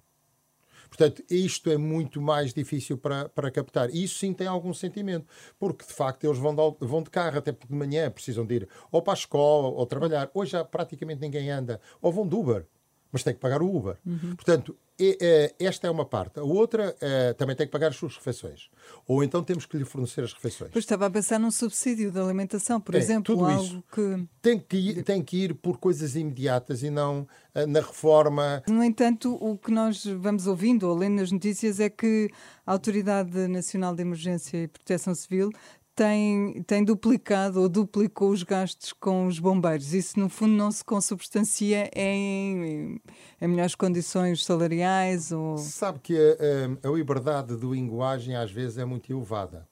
Portanto, 0.88 1.24
isto 1.30 1.70
é 1.70 1.78
muito 1.78 2.22
mais 2.22 2.54
difícil 2.54 2.98
para, 2.98 3.30
para 3.30 3.52
captar. 3.52 3.90
E 3.90 4.04
isso 4.04 4.20
sim 4.20 4.34
tem 4.34 4.48
algum 4.48 4.74
sentimento, 4.74 5.26
porque 5.60 5.86
de 5.86 5.94
facto 5.94 6.24
eles 6.24 6.38
vão 6.38 6.56
de, 6.56 6.86
vão 6.86 7.02
de 7.02 7.10
carro, 7.10 7.38
até 7.38 7.52
porque 7.52 7.74
de 7.74 7.78
manhã 7.78 8.10
precisam 8.10 8.46
de 8.46 8.56
ir 8.56 8.70
ou 8.92 9.02
para 9.02 9.14
a 9.14 9.16
escola 9.16 9.68
ou 9.68 9.86
trabalhar. 9.86 10.30
Hoje 10.34 10.52
já 10.52 10.64
praticamente 10.64 11.22
ninguém 11.22 11.50
anda, 11.50 11.80
ou 12.02 12.12
vão 12.12 12.28
de 12.28 12.36
Uber 12.36 12.66
mas 13.12 13.24
tem 13.24 13.34
que 13.34 13.40
pagar 13.40 13.62
o 13.62 13.76
Uber. 13.76 13.98
Uhum. 14.06 14.36
Portanto, 14.36 14.76
é, 15.00 15.54
esta 15.60 15.88
é 15.88 15.92
uma 15.92 16.06
parte. 16.06 16.40
A 16.40 16.44
outra 16.44 16.96
é, 17.00 17.34
também 17.34 17.56
tem 17.56 17.68
que 17.68 17.72
pagar 17.72 17.90
as 17.90 17.96
suas 17.96 18.16
refeições. 18.16 18.70
Ou 19.08 19.24
então 19.24 19.44
temos 19.44 19.66
que 19.66 19.78
lhe 19.78 19.86
fornecer 19.86 20.24
as 20.24 20.34
refeições. 20.34 20.72
Pois 20.72 20.84
estava 20.84 21.06
a 21.06 21.10
pensar 21.10 21.40
num 21.40 21.52
subsídio 21.52 22.12
de 22.12 22.20
alimentação, 22.20 22.82
por 22.82 22.96
é, 22.96 22.98
exemplo. 22.98 23.36
Tudo 23.36 23.46
algo 23.46 23.64
isso 23.64 23.84
que... 23.92 24.28
Tem, 24.42 24.60
que 24.60 24.78
ir, 24.78 25.04
tem 25.04 25.22
que 25.22 25.44
ir 25.44 25.54
por 25.54 25.78
coisas 25.78 26.16
imediatas 26.16 26.82
e 26.82 26.90
não 26.90 27.28
uh, 27.54 27.68
na 27.68 27.80
reforma. 27.80 28.64
No 28.68 28.84
entanto, 28.84 29.36
o 29.40 29.58
que 29.58 29.72
nós 29.72 30.04
vamos 30.04 30.48
ouvindo 30.48 30.88
ou 30.88 30.98
lendo 30.98 31.18
nas 31.18 31.32
notícias 31.32 31.80
é 31.80 31.90
que 31.90 32.32
a 32.66 32.72
Autoridade 32.72 33.48
Nacional 33.48 33.94
de 33.94 34.02
Emergência 34.02 34.64
e 34.64 34.68
Proteção 34.68 35.14
Civil 35.14 35.52
tem, 35.98 36.62
tem 36.62 36.84
duplicado 36.84 37.60
ou 37.60 37.68
duplicou 37.68 38.30
os 38.30 38.44
gastos 38.44 38.94
com 38.94 39.26
os 39.26 39.40
bombeiros. 39.40 39.96
Isso, 39.96 40.20
no 40.20 40.30
fundo, 40.30 40.54
não 40.54 40.72
se 40.72 40.86
consubstancia 40.86 41.90
em, 41.96 43.02
em 43.42 43.48
melhores 43.48 43.74
condições 43.74 44.46
salariais? 44.46 45.32
Ou... 45.32 45.58
Sabe 45.58 45.98
que 46.00 46.16
a, 46.16 46.86
a, 46.86 46.90
a 46.90 46.96
liberdade 46.96 47.58
de 47.58 47.66
linguagem 47.66 48.36
às 48.36 48.52
vezes 48.52 48.78
é 48.78 48.86
muito 48.86 49.12
elevada. 49.12 49.68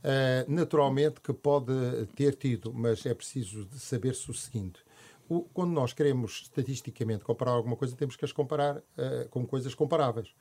Uh, 0.00 0.44
naturalmente 0.46 1.22
que 1.22 1.32
pode 1.32 1.72
ter 2.14 2.34
tido, 2.34 2.72
mas 2.72 3.04
é 3.06 3.14
preciso 3.14 3.66
saber-se 3.72 4.30
o 4.30 4.34
seguinte. 4.34 4.80
O, 5.26 5.42
quando 5.54 5.72
nós 5.72 5.94
queremos 5.94 6.42
estatisticamente 6.42 7.24
comparar 7.24 7.52
alguma 7.52 7.76
coisa, 7.76 7.96
temos 7.96 8.14
que 8.14 8.24
as 8.26 8.32
comparar 8.32 8.76
uh, 8.76 9.28
com 9.30 9.46
coisas 9.46 9.74
comparáveis. 9.74 10.34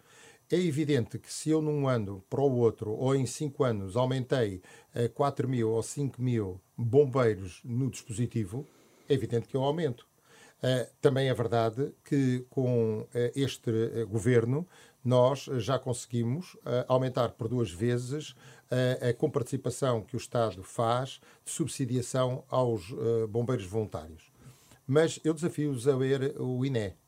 É 0.52 0.58
evidente 0.58 1.20
que 1.20 1.32
se 1.32 1.52
eu 1.52 1.62
num 1.62 1.88
ano 1.88 2.24
para 2.28 2.42
o 2.42 2.58
outro, 2.58 2.92
ou 2.92 3.14
em 3.16 3.28
cinco 3.28 3.64
anos, 3.64 3.96
aumentei 3.96 4.64
a 4.96 5.04
eh, 5.04 5.08
4 5.08 5.48
mil 5.48 5.70
ou 5.70 5.84
5 5.84 6.20
mil 6.20 6.60
bombeiros 6.76 7.62
no 7.64 7.88
dispositivo, 7.88 8.66
é 9.08 9.14
evidente 9.14 9.48
que 9.48 9.56
eu 9.56 9.64
aumento. 9.64 10.08
Uh, 10.58 10.92
também 11.00 11.30
é 11.30 11.34
verdade 11.34 11.94
que 12.04 12.46
com 12.50 13.02
uh, 13.02 13.08
este 13.36 13.70
uh, 13.70 14.08
governo 14.08 14.68
nós 15.06 15.48
já 15.60 15.80
conseguimos 15.80 16.58
aumentar 16.86 17.30
por 17.30 17.48
duas 17.48 17.72
vezes 17.72 18.36
a 18.70 19.14
comparticipação 19.14 20.02
que 20.02 20.14
o 20.14 20.18
Estado 20.18 20.62
faz 20.62 21.22
de 21.46 21.52
subsidiação 21.52 22.44
aos 22.50 22.94
bombeiros 23.30 23.66
voluntários. 23.66 24.30
Mas 24.86 25.18
eu 25.24 25.34
desafio-os 25.34 25.88
a 25.88 25.96
ler 25.96 26.36
o 26.38 26.66
INE. 26.66 26.99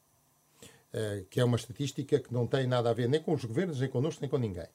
Eh, 0.93 1.23
que 1.29 1.39
é 1.39 1.45
uma 1.45 1.55
estatística 1.55 2.19
que 2.19 2.33
não 2.33 2.45
tem 2.45 2.67
nada 2.67 2.89
a 2.89 2.93
ver 2.93 3.07
nem 3.07 3.21
com 3.21 3.33
os 3.33 3.45
governos, 3.45 3.79
nem 3.79 3.89
connosco, 3.89 4.19
nem 4.21 4.29
com 4.29 4.37
ninguém. 4.37 4.67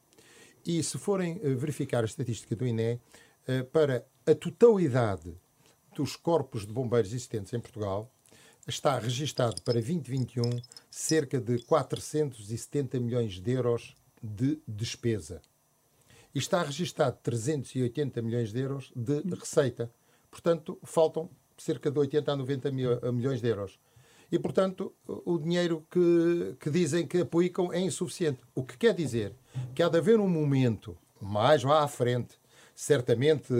E 0.65 0.83
se 0.83 0.97
forem 0.97 1.39
eh, 1.43 1.55
verificar 1.55 2.03
a 2.03 2.07
estatística 2.07 2.57
do 2.57 2.67
INE, 2.67 2.99
eh, 3.47 3.63
para 3.65 4.07
a 4.27 4.35
totalidade 4.35 5.35
dos 5.95 6.17
corpos 6.17 6.67
de 6.67 6.73
bombeiros 6.73 7.13
existentes 7.13 7.53
em 7.53 7.61
Portugal, 7.61 8.11
está 8.67 8.99
registado 8.99 9.61
para 9.61 9.75
2021 9.75 10.43
cerca 10.91 11.39
de 11.39 11.63
470 11.65 12.99
milhões 12.99 13.39
de 13.39 13.53
euros 13.53 13.95
de 14.23 14.59
despesa. 14.67 15.43
E 16.35 16.39
está 16.39 16.63
registado 16.63 17.19
380 17.23 18.23
milhões 18.23 18.53
de 18.53 18.61
euros 18.61 18.91
de 18.97 19.23
receita. 19.35 19.93
Portanto, 20.31 20.79
faltam 20.83 21.31
cerca 21.59 21.91
de 21.91 21.99
80 21.99 22.33
a 22.33 22.37
90 22.37 22.71
milhões 23.13 23.41
de 23.41 23.49
euros 23.49 23.79
e, 24.31 24.39
portanto, 24.39 24.93
o 25.07 25.39
dinheiro 25.39 25.87
que, 25.91 26.57
que 26.61 26.71
dizem 26.71 27.07
que 27.07 27.19
aplicam 27.19 27.73
é 27.73 27.81
insuficiente. 27.81 28.41
O 28.55 28.63
que 28.63 28.77
quer 28.77 28.95
dizer 28.95 29.33
que 29.75 29.83
há 29.83 29.89
de 29.89 29.99
haver 29.99 30.19
um 30.19 30.29
momento 30.29 30.97
mais 31.21 31.63
lá 31.63 31.83
à 31.83 31.89
frente, 31.89 32.35
certamente 32.75 33.53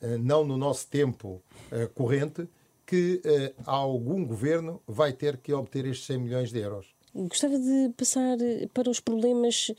eh, 0.00 0.16
não 0.18 0.44
no 0.44 0.56
nosso 0.56 0.86
tempo 0.88 1.42
eh, 1.70 1.88
corrente, 1.94 2.48
que 2.86 3.20
eh, 3.24 3.52
algum 3.64 4.24
governo 4.24 4.82
vai 4.86 5.12
ter 5.12 5.38
que 5.38 5.52
obter 5.52 5.86
estes 5.86 6.06
100 6.06 6.18
milhões 6.18 6.52
de 6.52 6.58
euros. 6.58 6.86
Gostava 7.14 7.58
de 7.58 7.92
passar 7.96 8.36
para 8.72 8.88
os 8.88 9.00
problemas 9.00 9.72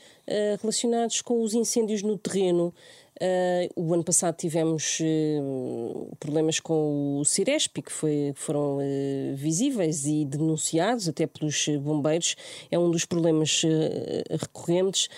relacionados 0.60 1.22
com 1.22 1.40
os 1.42 1.54
incêndios 1.54 2.02
no 2.02 2.18
terreno. 2.18 2.74
Uh, 3.22 3.68
o 3.76 3.92
ano 3.92 4.02
passado 4.02 4.34
tivemos 4.34 4.98
uh, 5.00 6.16
problemas 6.18 6.58
com 6.58 7.18
o 7.18 7.24
Ciresp, 7.26 7.82
que 7.82 7.92
foi, 7.92 8.32
foram 8.34 8.78
uh, 8.78 9.36
visíveis 9.36 10.06
e 10.06 10.24
denunciados 10.24 11.06
até 11.06 11.26
pelos 11.26 11.68
bombeiros. 11.82 12.34
É 12.70 12.78
um 12.78 12.90
dos 12.90 13.04
problemas 13.04 13.62
recorrentes. 14.30 15.08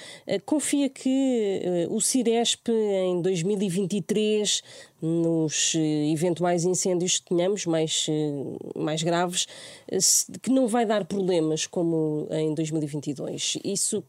confia 0.45 0.89
que 0.89 1.63
o 1.91 2.01
Ciresp, 2.01 2.69
em 2.69 3.23
2023, 3.23 4.63
nos 5.01 5.75
eventuais 6.13 6.65
incêndios 6.65 7.19
que 7.19 7.27
tenhamos 7.27 7.67
mais, 7.67 8.07
mais 8.75 9.03
graves, 9.03 9.47
que 10.41 10.51
não 10.51 10.67
vai 10.67 10.85
dar 10.87 11.05
problemas 11.05 11.67
como 11.67 12.27
em 12.31 12.55
2022. 12.55 13.59
Isso 13.65 14.03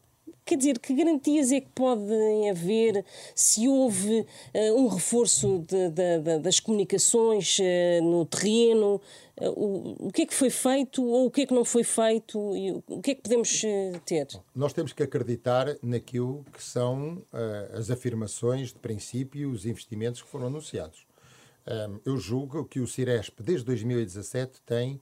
Quer 0.46 0.58
dizer, 0.58 0.78
que 0.78 0.94
garantias 0.94 1.50
é 1.52 1.60
que 1.62 1.70
podem 1.74 2.50
haver 2.50 3.02
se 3.34 3.66
houve 3.66 4.26
uh, 4.54 4.74
um 4.76 4.88
reforço 4.88 5.60
de, 5.60 5.88
de, 5.88 6.18
de, 6.18 6.38
das 6.38 6.60
comunicações 6.60 7.58
uh, 7.58 8.02
no 8.02 8.26
terreno? 8.26 9.00
Uh, 9.40 9.48
o, 9.48 10.08
o, 10.08 10.12
que 10.12 10.22
é 10.22 10.26
que 10.26 10.34
foi 10.34 10.50
feito 10.50 11.02
ou 11.02 11.26
o 11.26 11.30
que 11.30 11.42
é 11.42 11.46
que 11.46 11.54
não 11.54 11.64
foi 11.64 11.82
feito? 11.82 12.54
E 12.54 12.72
o, 12.72 12.84
o 12.88 13.00
que 13.00 13.12
é 13.12 13.14
que 13.14 13.22
podemos 13.22 13.62
ter? 14.04 14.28
Nós 14.54 14.74
temos 14.74 14.92
que 14.92 15.02
acreditar 15.02 15.78
naquilo 15.82 16.44
que 16.52 16.62
são 16.62 17.22
as 17.72 17.90
afirmações 17.90 18.68
de 18.68 18.78
princípio, 18.78 19.50
os 19.50 19.64
investimentos 19.64 20.20
que 20.20 20.28
foram 20.28 20.48
anunciados. 20.48 21.06
Um, 21.66 22.00
eu 22.04 22.18
julgo 22.18 22.66
que 22.66 22.80
o 22.80 22.86
Ciresp, 22.86 23.40
desde 23.42 23.64
2017, 23.64 24.60
tem 24.66 25.00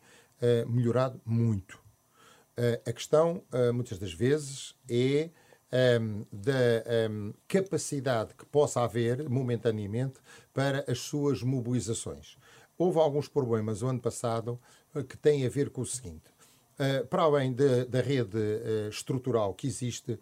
melhorado 0.66 1.20
muito 1.24 1.81
a 2.86 2.92
questão, 2.92 3.42
muitas 3.72 3.98
das 3.98 4.12
vezes, 4.12 4.74
é 4.88 5.30
um, 6.00 6.24
da 6.30 7.10
um, 7.10 7.32
capacidade 7.48 8.34
que 8.34 8.44
possa 8.44 8.82
haver, 8.82 9.28
momentaneamente, 9.28 10.20
para 10.52 10.84
as 10.86 10.98
suas 10.98 11.42
mobilizações. 11.42 12.36
Houve 12.76 12.98
alguns 12.98 13.28
problemas 13.28 13.82
o 13.82 13.86
ano 13.86 14.00
passado 14.00 14.60
uh, 14.94 15.02
que 15.02 15.16
têm 15.16 15.46
a 15.46 15.48
ver 15.48 15.70
com 15.70 15.80
o 15.80 15.86
seguinte. 15.86 16.30
Uh, 16.74 17.06
para 17.06 17.22
além 17.22 17.52
de, 17.52 17.84
da 17.84 18.00
rede 18.00 18.36
uh, 18.36 18.88
estrutural 18.88 19.54
que 19.54 19.66
existe, 19.66 20.18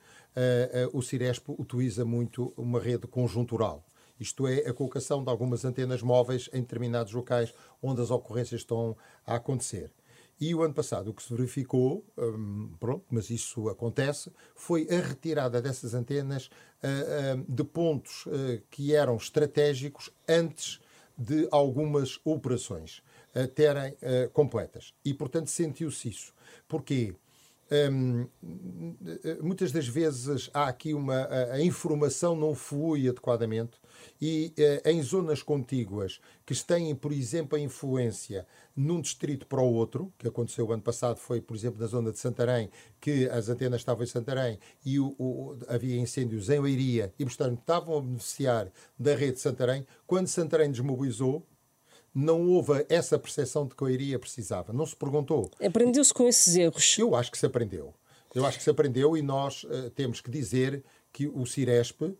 o 0.92 1.02
Ciresp 1.02 1.48
utiliza 1.58 2.04
muito 2.04 2.54
uma 2.56 2.78
rede 2.78 3.04
conjuntural. 3.08 3.84
Isto 4.18 4.46
é, 4.46 4.58
a 4.60 4.72
colocação 4.72 5.24
de 5.24 5.28
algumas 5.28 5.64
antenas 5.64 6.02
móveis 6.02 6.48
em 6.52 6.60
determinados 6.60 7.12
locais 7.12 7.52
onde 7.82 8.00
as 8.00 8.12
ocorrências 8.12 8.60
estão 8.60 8.96
a 9.26 9.34
acontecer. 9.34 9.92
E 10.40 10.54
o 10.54 10.62
ano 10.62 10.72
passado 10.72 11.10
o 11.10 11.14
que 11.14 11.22
se 11.22 11.34
verificou, 11.34 12.02
hum, 12.16 12.70
pronto, 12.80 13.04
mas 13.10 13.28
isso 13.28 13.68
acontece, 13.68 14.32
foi 14.54 14.88
a 14.90 14.98
retirada 14.98 15.60
dessas 15.60 15.92
antenas 15.92 16.46
uh, 16.82 17.40
uh, 17.40 17.44
de 17.46 17.62
pontos 17.62 18.24
uh, 18.24 18.62
que 18.70 18.94
eram 18.94 19.16
estratégicos 19.16 20.10
antes 20.26 20.80
de 21.16 21.46
algumas 21.50 22.18
operações. 22.24 23.02
terem 23.54 23.94
completas. 24.32 24.94
E, 25.04 25.12
portanto, 25.12 25.50
sentiu-se 25.50 26.08
isso. 26.08 26.32
Porquê? 26.66 27.14
Um, 27.72 28.26
muitas 29.40 29.70
das 29.70 29.86
vezes 29.86 30.50
há 30.52 30.66
aqui 30.66 30.92
uma. 30.92 31.28
A, 31.52 31.62
informação 31.62 32.34
não 32.34 32.52
flui 32.52 33.08
adequadamente 33.08 33.78
e 34.20 34.52
uh, 34.58 34.88
em 34.88 35.00
zonas 35.02 35.40
contíguas 35.40 36.20
que 36.44 36.54
têm, 36.64 36.94
por 36.96 37.12
exemplo, 37.12 37.56
a 37.56 37.60
influência 37.60 38.44
num 38.74 39.00
distrito 39.00 39.46
para 39.46 39.60
o 39.60 39.72
outro, 39.72 40.12
que 40.18 40.26
aconteceu 40.26 40.66
o 40.66 40.72
ano 40.72 40.82
passado, 40.82 41.18
foi, 41.18 41.40
por 41.40 41.54
exemplo, 41.54 41.80
na 41.80 41.86
zona 41.86 42.10
de 42.10 42.18
Santarém, 42.18 42.70
que 43.00 43.28
as 43.28 43.48
antenas 43.48 43.80
estavam 43.80 44.02
em 44.02 44.06
Santarém 44.06 44.58
e 44.84 44.98
o, 44.98 45.14
o, 45.16 45.56
havia 45.68 45.96
incêndios 45.96 46.50
em 46.50 46.60
Leiria 46.60 47.14
e, 47.18 47.24
portanto, 47.24 47.60
estavam 47.60 47.98
a 47.98 48.00
beneficiar 48.00 48.72
da 48.98 49.14
rede 49.14 49.34
de 49.34 49.40
Santarém. 49.40 49.86
Quando 50.06 50.26
Santarém 50.26 50.72
desmobilizou, 50.72 51.46
não 52.14 52.46
houve 52.48 52.84
essa 52.88 53.18
percepção 53.18 53.66
de 53.66 53.74
que 53.74 53.84
a 53.84 53.86
Leiria 53.86 54.18
precisava. 54.18 54.72
Não 54.72 54.86
se 54.86 54.96
perguntou. 54.96 55.50
Aprendeu-se 55.64 56.12
com 56.12 56.26
esses 56.28 56.56
erros? 56.56 56.96
Eu 56.98 57.14
acho 57.14 57.30
que 57.30 57.38
se 57.38 57.46
aprendeu. 57.46 57.94
Eu 58.34 58.46
acho 58.46 58.58
que 58.58 58.64
se 58.64 58.70
aprendeu 58.70 59.16
e 59.16 59.22
nós 59.22 59.64
uh, 59.64 59.90
temos 59.90 60.20
que 60.20 60.30
dizer 60.30 60.84
que 61.12 61.26
o 61.26 61.44
Ciresp 61.44 62.02
uh, 62.02 62.16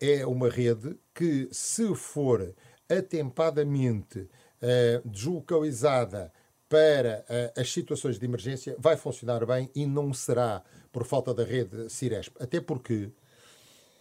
é 0.00 0.26
uma 0.26 0.48
rede 0.48 0.96
que, 1.14 1.48
se 1.50 1.94
for 1.94 2.54
atempadamente 2.88 4.20
uh, 4.20 5.08
deslocalizada 5.08 6.32
para 6.68 7.24
uh, 7.28 7.60
as 7.60 7.72
situações 7.72 8.18
de 8.18 8.24
emergência, 8.24 8.76
vai 8.78 8.96
funcionar 8.96 9.44
bem 9.44 9.68
e 9.74 9.86
não 9.86 10.12
será 10.14 10.62
por 10.92 11.04
falta 11.04 11.34
da 11.34 11.44
rede 11.44 11.90
Ciresp. 11.90 12.36
Até 12.40 12.60
porque, 12.60 13.10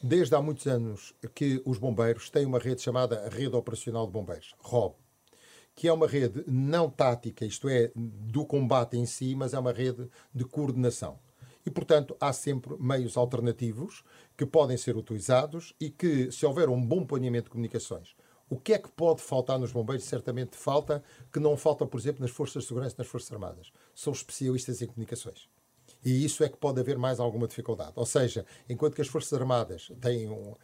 desde 0.01 0.35
há 0.35 0.41
muitos 0.41 0.67
anos 0.67 1.13
que 1.33 1.61
os 1.65 1.77
bombeiros 1.77 2.29
têm 2.29 2.45
uma 2.45 2.59
rede 2.59 2.81
chamada 2.81 3.27
Rede 3.29 3.55
Operacional 3.55 4.05
de 4.05 4.13
Bombeiros, 4.13 4.53
ROB, 4.59 4.93
que 5.79 5.87
é 5.87 5.93
uma 5.93 6.07
rede 6.07 6.43
não 6.45 6.89
tática, 6.89 7.45
isto 7.45 7.69
é, 7.69 7.89
do 7.95 8.45
combate 8.45 8.97
em 8.97 9.05
si, 9.05 9.33
mas 9.33 9.53
é 9.53 9.59
uma 9.59 9.71
rede 9.71 10.09
de 10.35 10.43
coordenação. 10.43 11.17
E, 11.65 11.71
portanto, 11.71 12.17
há 12.19 12.33
sempre 12.33 12.75
meios 12.77 13.15
alternativos 13.15 14.03
que 14.35 14.45
podem 14.45 14.75
ser 14.75 14.97
utilizados 14.97 15.73
e 15.79 15.89
que, 15.89 16.33
se 16.33 16.45
houver 16.45 16.67
um 16.67 16.85
bom 16.85 17.05
planeamento 17.05 17.45
de 17.45 17.51
comunicações, 17.51 18.13
o 18.49 18.57
que 18.57 18.73
é 18.73 18.77
que 18.77 18.91
pode 18.91 19.21
faltar 19.21 19.57
nos 19.57 19.71
bombeiros? 19.71 20.03
Certamente 20.03 20.57
falta, 20.57 21.01
que 21.31 21.39
não 21.39 21.55
falta, 21.55 21.85
por 21.85 21.97
exemplo, 21.97 22.21
nas 22.23 22.31
forças 22.31 22.63
de 22.63 22.67
segurança 22.67 22.95
nas 22.97 23.07
Forças 23.07 23.31
Armadas. 23.31 23.71
São 23.95 24.11
especialistas 24.11 24.81
em 24.81 24.87
comunicações. 24.87 25.47
E 26.03 26.23
isso 26.23 26.43
é 26.43 26.49
que 26.49 26.57
pode 26.57 26.79
haver 26.79 26.97
mais 26.97 27.19
alguma 27.19 27.47
dificuldade. 27.47 27.93
Ou 27.95 28.05
seja, 28.05 28.45
enquanto 28.67 28.95
que 28.95 29.01
as 29.01 29.07
Forças 29.07 29.33
Armadas 29.33 29.91
têm 29.99 30.29
um, 30.29 30.51
uh, 30.51 30.57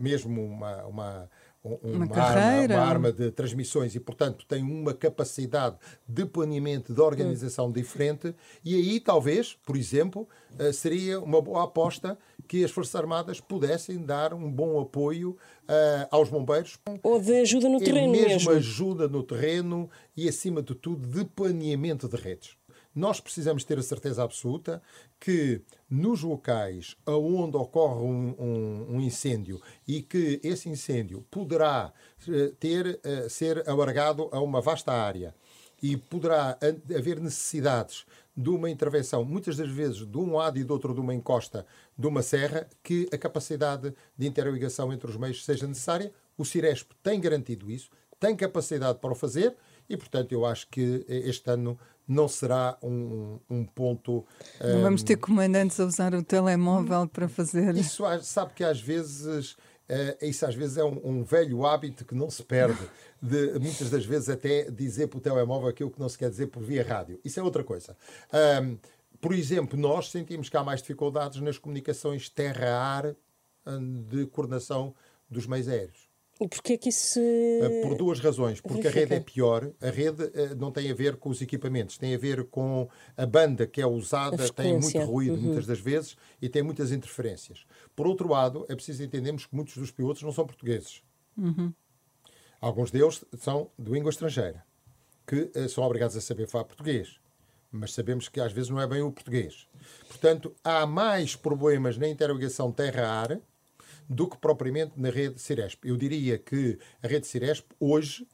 mesmo 0.00 0.42
uma, 0.42 0.84
uma, 0.84 1.30
uma, 1.64 2.06
uma, 2.06 2.18
arma, 2.18 2.74
uma, 2.74 2.82
arma, 2.82 3.12
de 3.12 3.30
transmissões 3.30 3.94
e, 3.94 4.00
portanto, 4.00 4.44
tem 4.46 4.62
uma 4.62 4.92
capacidade 4.92 5.76
de 6.08 6.26
planeamento, 6.26 6.92
de 6.92 7.00
organização 7.00 7.66
hum. 7.66 7.72
diferente, 7.72 8.34
e 8.64 8.74
aí 8.74 8.98
talvez, 8.98 9.56
por 9.64 9.76
exemplo, 9.76 10.28
uh, 10.58 10.72
seria 10.72 11.20
uma 11.20 11.40
boa 11.40 11.64
aposta 11.64 12.18
que 12.48 12.64
as 12.64 12.70
Forças 12.70 12.94
Armadas 12.96 13.40
pudessem 13.40 13.98
dar 13.98 14.34
um 14.34 14.50
bom 14.50 14.80
apoio 14.80 15.30
uh, 15.62 16.08
aos 16.10 16.28
bombeiros. 16.28 16.78
Ou 17.02 17.20
de 17.20 17.32
ajuda 17.36 17.68
no 17.68 17.78
terreno 17.78 18.10
mesmo. 18.10 18.28
mesmo. 18.28 18.50
ajuda 18.50 19.08
no 19.08 19.22
terreno 19.22 19.88
e, 20.16 20.28
acima 20.28 20.60
de 20.62 20.74
tudo, 20.74 21.06
de 21.06 21.24
planeamento 21.24 22.08
de 22.08 22.16
redes. 22.16 22.56
Nós 22.94 23.20
precisamos 23.20 23.64
ter 23.64 23.78
a 23.78 23.82
certeza 23.82 24.22
absoluta 24.22 24.82
que 25.18 25.62
nos 25.88 26.22
locais 26.22 26.96
onde 27.06 27.56
ocorre 27.56 28.02
um, 28.02 28.34
um, 28.38 28.96
um 28.96 29.00
incêndio 29.00 29.60
e 29.88 30.02
que 30.02 30.40
esse 30.42 30.68
incêndio 30.68 31.24
poderá 31.30 31.92
uh, 32.28 32.50
ter, 32.56 33.00
uh, 33.04 33.30
ser 33.30 33.66
alargado 33.68 34.28
a 34.30 34.40
uma 34.40 34.60
vasta 34.60 34.92
área 34.92 35.34
e 35.82 35.96
poderá 35.96 36.56
haver 36.96 37.18
necessidades 37.18 38.06
de 38.36 38.48
uma 38.48 38.70
intervenção, 38.70 39.24
muitas 39.24 39.56
das 39.56 39.68
vezes 39.68 40.06
de 40.06 40.18
um 40.18 40.36
lado 40.36 40.58
e 40.58 40.64
do 40.64 40.72
outro 40.72 40.94
de 40.94 41.00
uma 41.00 41.14
encosta 41.14 41.66
de 41.98 42.06
uma 42.06 42.22
serra, 42.22 42.68
que 42.82 43.08
a 43.12 43.18
capacidade 43.18 43.92
de 44.16 44.26
interligação 44.26 44.92
entre 44.92 45.10
os 45.10 45.16
meios 45.16 45.44
seja 45.44 45.66
necessária. 45.66 46.12
O 46.38 46.44
Ciresp 46.44 46.92
tem 47.02 47.20
garantido 47.20 47.70
isso, 47.70 47.90
tem 48.18 48.36
capacidade 48.36 49.00
para 49.00 49.12
o 49.12 49.16
fazer 49.16 49.56
e, 49.88 49.96
portanto, 49.96 50.32
eu 50.32 50.44
acho 50.44 50.68
que 50.68 51.04
este 51.08 51.50
ano 51.50 51.78
não 52.06 52.28
será 52.28 52.76
um, 52.82 53.38
um 53.48 53.64
ponto. 53.64 54.24
Não 54.60 54.78
um, 54.78 54.82
vamos 54.82 55.02
ter 55.02 55.16
comandantes 55.16 55.78
a 55.80 55.84
usar 55.84 56.14
o 56.14 56.22
telemóvel 56.22 57.06
para 57.08 57.28
fazer. 57.28 57.74
Isso 57.76 58.04
sabe 58.22 58.52
que 58.54 58.64
às 58.64 58.80
vezes 58.80 59.56
Uh, 59.92 60.24
isso 60.24 60.46
às 60.46 60.54
vezes 60.54 60.78
é 60.78 60.84
um, 60.84 61.00
um, 61.04 61.24
velho 61.24 61.66
hábito 61.66 62.04
que 62.04 62.14
não 62.14 62.30
se 62.30 62.42
perde, 62.42 62.78
de 63.20 63.58
muitas 63.58 63.90
das 63.90 64.06
vezes 64.06 64.30
até 64.30 64.70
dizer 64.70 65.08
para 65.08 65.18
o 65.18 65.20
telemóvel 65.20 65.68
aquilo 65.68 65.90
que 65.90 66.00
não 66.00 66.08
se 66.08 66.16
quer 66.16 66.30
dizer 66.30 66.46
por 66.46 66.62
via 66.62 66.82
rádio. 66.82 67.20
Isso 67.22 67.38
é 67.38 67.42
outra 67.42 67.62
coisa. 67.62 67.94
Um, 68.62 68.78
por 69.20 69.34
exemplo, 69.34 69.78
nós 69.78 70.10
sentimos 70.10 70.48
que 70.48 70.56
há 70.56 70.64
mais 70.64 70.80
dificuldades 70.80 71.42
nas 71.42 71.58
comunicações 71.58 72.30
terra-ar 72.30 73.14
de 74.08 74.26
coordenação 74.26 74.94
dos 75.28 75.46
meios 75.46 75.68
aéreos. 75.68 76.08
E 76.40 76.48
porquê 76.48 76.76
que 76.76 76.88
isso 76.88 77.14
se... 77.14 77.60
Ah, 77.62 77.86
por 77.86 77.96
duas 77.96 78.18
razões. 78.18 78.60
Porque 78.60 78.82
verifica? 78.82 78.98
a 78.98 79.02
rede 79.02 79.14
é 79.14 79.20
pior. 79.20 79.70
A 79.80 79.90
rede 79.90 80.24
uh, 80.24 80.54
não 80.56 80.72
tem 80.72 80.90
a 80.90 80.94
ver 80.94 81.16
com 81.16 81.28
os 81.28 81.40
equipamentos, 81.40 81.98
tem 81.98 82.14
a 82.14 82.18
ver 82.18 82.44
com 82.44 82.88
a 83.16 83.26
banda 83.26 83.66
que 83.66 83.80
é 83.80 83.86
usada, 83.86 84.48
tem 84.50 84.78
muito 84.78 84.98
ruído 85.00 85.34
uhum. 85.34 85.42
muitas 85.42 85.66
das 85.66 85.78
vezes 85.78 86.16
e 86.40 86.48
tem 86.48 86.62
muitas 86.62 86.90
interferências. 86.90 87.64
Por 87.94 88.06
outro 88.06 88.28
lado, 88.28 88.64
é 88.68 88.74
preciso 88.74 89.02
entendermos 89.02 89.46
que 89.46 89.54
muitos 89.54 89.76
dos 89.76 89.90
pilotos 89.90 90.22
não 90.22 90.32
são 90.32 90.46
portugueses. 90.46 91.02
Uhum. 91.36 91.72
Alguns 92.60 92.90
deles 92.90 93.24
são 93.38 93.70
de 93.78 93.90
língua 93.90 94.10
estrangeira, 94.10 94.64
que 95.26 95.50
uh, 95.54 95.68
são 95.68 95.84
obrigados 95.84 96.16
a 96.16 96.20
saber 96.20 96.48
falar 96.48 96.64
português. 96.64 97.20
Mas 97.70 97.94
sabemos 97.94 98.28
que 98.28 98.38
às 98.38 98.52
vezes 98.52 98.68
não 98.68 98.80
é 98.80 98.86
bem 98.86 99.00
o 99.00 99.10
português. 99.10 99.66
Portanto, 100.06 100.54
há 100.62 100.84
mais 100.86 101.34
problemas 101.34 101.96
na 101.96 102.06
interrogação 102.06 102.70
terra-ar 102.70 103.40
do 104.12 104.28
que 104.28 104.36
propriamente 104.36 104.92
na 104.96 105.10
rede 105.10 105.40
Ciresp. 105.40 105.84
Eu 105.84 105.96
diria 105.96 106.38
que 106.38 106.78
a 107.02 107.08
rede 107.08 107.26
Ciresp, 107.26 107.66
hoje, 107.80 108.26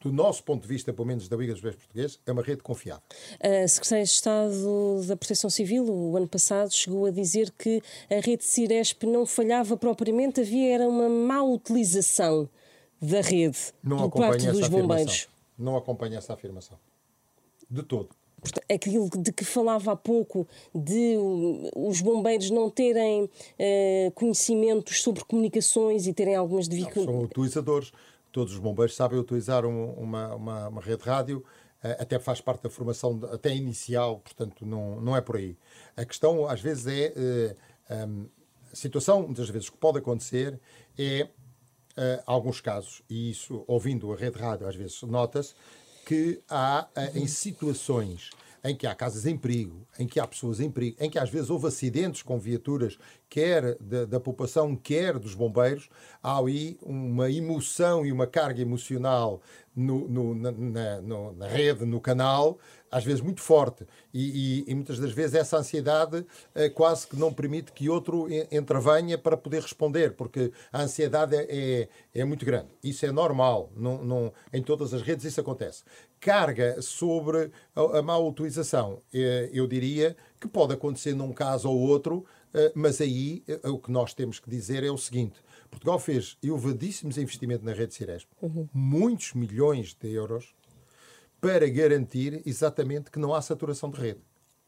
do 0.00 0.12
nosso 0.12 0.44
ponto 0.44 0.62
de 0.62 0.68
vista, 0.68 0.92
pelo 0.92 1.06
menos 1.06 1.28
da 1.28 1.36
Liga 1.36 1.52
dos 1.52 1.60
Bombeiros 1.60 1.80
Portugueses, 1.80 2.20
é 2.26 2.32
uma 2.32 2.42
rede 2.42 2.62
confiável. 2.62 3.02
A 3.40 3.66
Secretaria 3.66 4.04
de 4.04 4.10
Estado 4.10 5.06
da 5.06 5.16
Proteção 5.16 5.48
Civil, 5.48 5.84
o 5.88 6.16
ano 6.16 6.28
passado, 6.28 6.72
chegou 6.72 7.06
a 7.06 7.10
dizer 7.10 7.50
que 7.52 7.82
a 8.10 8.20
rede 8.20 8.44
Ciresp 8.44 9.04
não 9.04 9.24
falhava 9.24 9.76
propriamente, 9.76 10.40
havia 10.40 10.74
era 10.74 10.88
uma 10.88 11.08
má 11.08 11.42
utilização 11.42 12.48
da 13.00 13.20
rede 13.20 13.58
não 13.82 14.10
por 14.10 14.20
parte 14.20 14.46
dos 14.46 14.68
bombeiros. 14.68 15.12
Afirmação. 15.12 15.32
Não 15.58 15.76
acompanha 15.76 16.18
essa 16.18 16.34
afirmação. 16.34 16.78
De 17.70 17.82
todo 17.82 18.10
aquilo 18.72 19.08
de 19.10 19.32
que 19.32 19.44
falava 19.44 19.92
há 19.92 19.96
pouco, 19.96 20.46
de 20.74 21.16
os 21.76 22.00
bombeiros 22.00 22.50
não 22.50 22.68
terem 22.68 23.24
uh, 23.24 24.10
conhecimentos 24.14 25.02
sobre 25.02 25.24
comunicações 25.24 26.06
e 26.06 26.12
terem 26.12 26.34
algumas 26.34 26.68
dificuldades. 26.68 27.14
São 27.14 27.22
utilizadores. 27.22 27.92
Todos 28.32 28.54
os 28.54 28.58
bombeiros 28.58 28.96
sabem 28.96 29.18
utilizar 29.18 29.66
um, 29.66 29.92
uma, 29.92 30.34
uma, 30.34 30.68
uma, 30.68 30.80
rede 30.80 31.02
rádio, 31.02 31.38
uh, 31.84 32.02
até 32.02 32.18
faz 32.18 32.40
parte 32.40 32.62
da 32.62 32.70
formação, 32.70 33.18
de, 33.18 33.26
até 33.26 33.54
inicial, 33.54 34.20
portanto, 34.20 34.64
não, 34.64 35.00
não 35.00 35.16
é 35.16 35.20
por 35.20 35.36
aí. 35.36 35.56
A 35.96 36.04
questão, 36.04 36.46
às 36.48 36.60
vezes, 36.60 36.86
é. 36.86 37.08
Uh, 37.08 37.56
eh, 37.88 38.06
um, 38.06 38.26
a 38.72 38.74
situação, 38.76 39.22
muitas 39.22 39.50
vezes, 39.50 39.68
que 39.68 39.76
pode 39.76 39.98
acontecer 39.98 40.58
é. 40.98 41.28
Alguns 42.24 42.58
casos, 42.58 43.02
e 43.06 43.30
isso, 43.30 43.64
ouvindo 43.66 44.10
a 44.14 44.16
rede 44.16 44.38
rádio, 44.38 44.66
às 44.66 44.74
vezes 44.74 45.02
nota-se, 45.02 45.54
que 46.04 46.40
há 46.48 46.88
uh, 46.96 47.18
em 47.18 47.26
situações 47.26 48.30
em 48.64 48.76
que 48.76 48.86
há 48.86 48.94
casas 48.94 49.26
em 49.26 49.36
perigo, 49.36 49.86
em 49.98 50.06
que 50.06 50.20
há 50.20 50.26
pessoas 50.26 50.60
em 50.60 50.70
perigo, 50.70 50.96
em 51.00 51.10
que 51.10 51.18
às 51.18 51.28
vezes 51.28 51.50
houve 51.50 51.66
acidentes 51.66 52.22
com 52.22 52.38
viaturas, 52.38 52.96
quer 53.32 53.78
da, 53.80 54.04
da 54.04 54.20
população, 54.20 54.76
quer 54.76 55.18
dos 55.18 55.34
bombeiros, 55.34 55.88
há 56.22 56.38
aí 56.38 56.76
uma 56.82 57.30
emoção 57.30 58.04
e 58.04 58.12
uma 58.12 58.26
carga 58.26 58.60
emocional 58.60 59.40
no, 59.74 60.06
no, 60.06 60.34
na, 60.34 60.52
na, 60.52 61.00
na, 61.32 61.48
rede, 61.48 61.86
no 61.86 61.98
canal, 61.98 62.58
às 62.90 63.02
vezes 63.04 63.22
muito 63.22 63.40
forte. 63.40 63.86
E, 64.12 64.64
e, 64.66 64.70
e 64.70 64.74
muitas 64.74 64.98
das 64.98 65.12
vezes 65.12 65.34
essa 65.34 65.56
ansiedade 65.56 66.26
eh, 66.54 66.68
quase 66.68 67.06
que 67.06 67.16
não 67.16 67.32
permite 67.32 67.72
que 67.72 67.88
outro 67.88 68.28
entrevenha 68.50 69.16
para 69.16 69.34
poder 69.34 69.62
responder, 69.62 70.12
porque 70.12 70.52
a 70.70 70.82
ansiedade 70.82 71.34
é, 71.34 71.46
é, 71.48 71.88
é 72.20 72.24
muito 72.26 72.44
grande. 72.44 72.68
Isso 72.84 73.06
é 73.06 73.10
normal, 73.10 73.72
não, 73.74 74.04
não, 74.04 74.32
em 74.52 74.62
todas 74.62 74.92
as 74.92 75.00
redes 75.00 75.24
isso 75.24 75.40
acontece. 75.40 75.84
Carga 76.20 76.82
sobre 76.82 77.50
a, 77.74 77.98
a 77.98 78.02
má 78.02 78.18
utilização, 78.18 79.00
eh, 79.14 79.48
eu 79.54 79.66
diria 79.66 80.14
que 80.38 80.46
pode 80.46 80.74
acontecer 80.74 81.14
num 81.14 81.32
caso 81.32 81.70
ou 81.70 81.78
outro, 81.78 82.26
mas 82.74 83.00
aí 83.00 83.42
eh, 83.46 83.68
o 83.68 83.78
que 83.78 83.90
nós 83.90 84.14
temos 84.14 84.38
que 84.38 84.50
dizer 84.50 84.84
é 84.84 84.90
o 84.90 84.98
seguinte 84.98 85.42
Portugal 85.72 85.98
fez 85.98 86.36
elevadíssimos 86.42 87.16
investimentos 87.16 87.64
na 87.64 87.72
rede 87.72 87.94
Ciresp, 87.94 88.28
uhum. 88.42 88.68
muitos 88.72 89.32
milhões 89.32 89.94
de 89.94 90.12
euros, 90.12 90.54
para 91.40 91.66
garantir 91.68 92.42
exatamente 92.46 93.10
que 93.10 93.18
não 93.18 93.34
há 93.34 93.40
saturação 93.40 93.90
de 93.90 93.98
rede. 93.98 94.20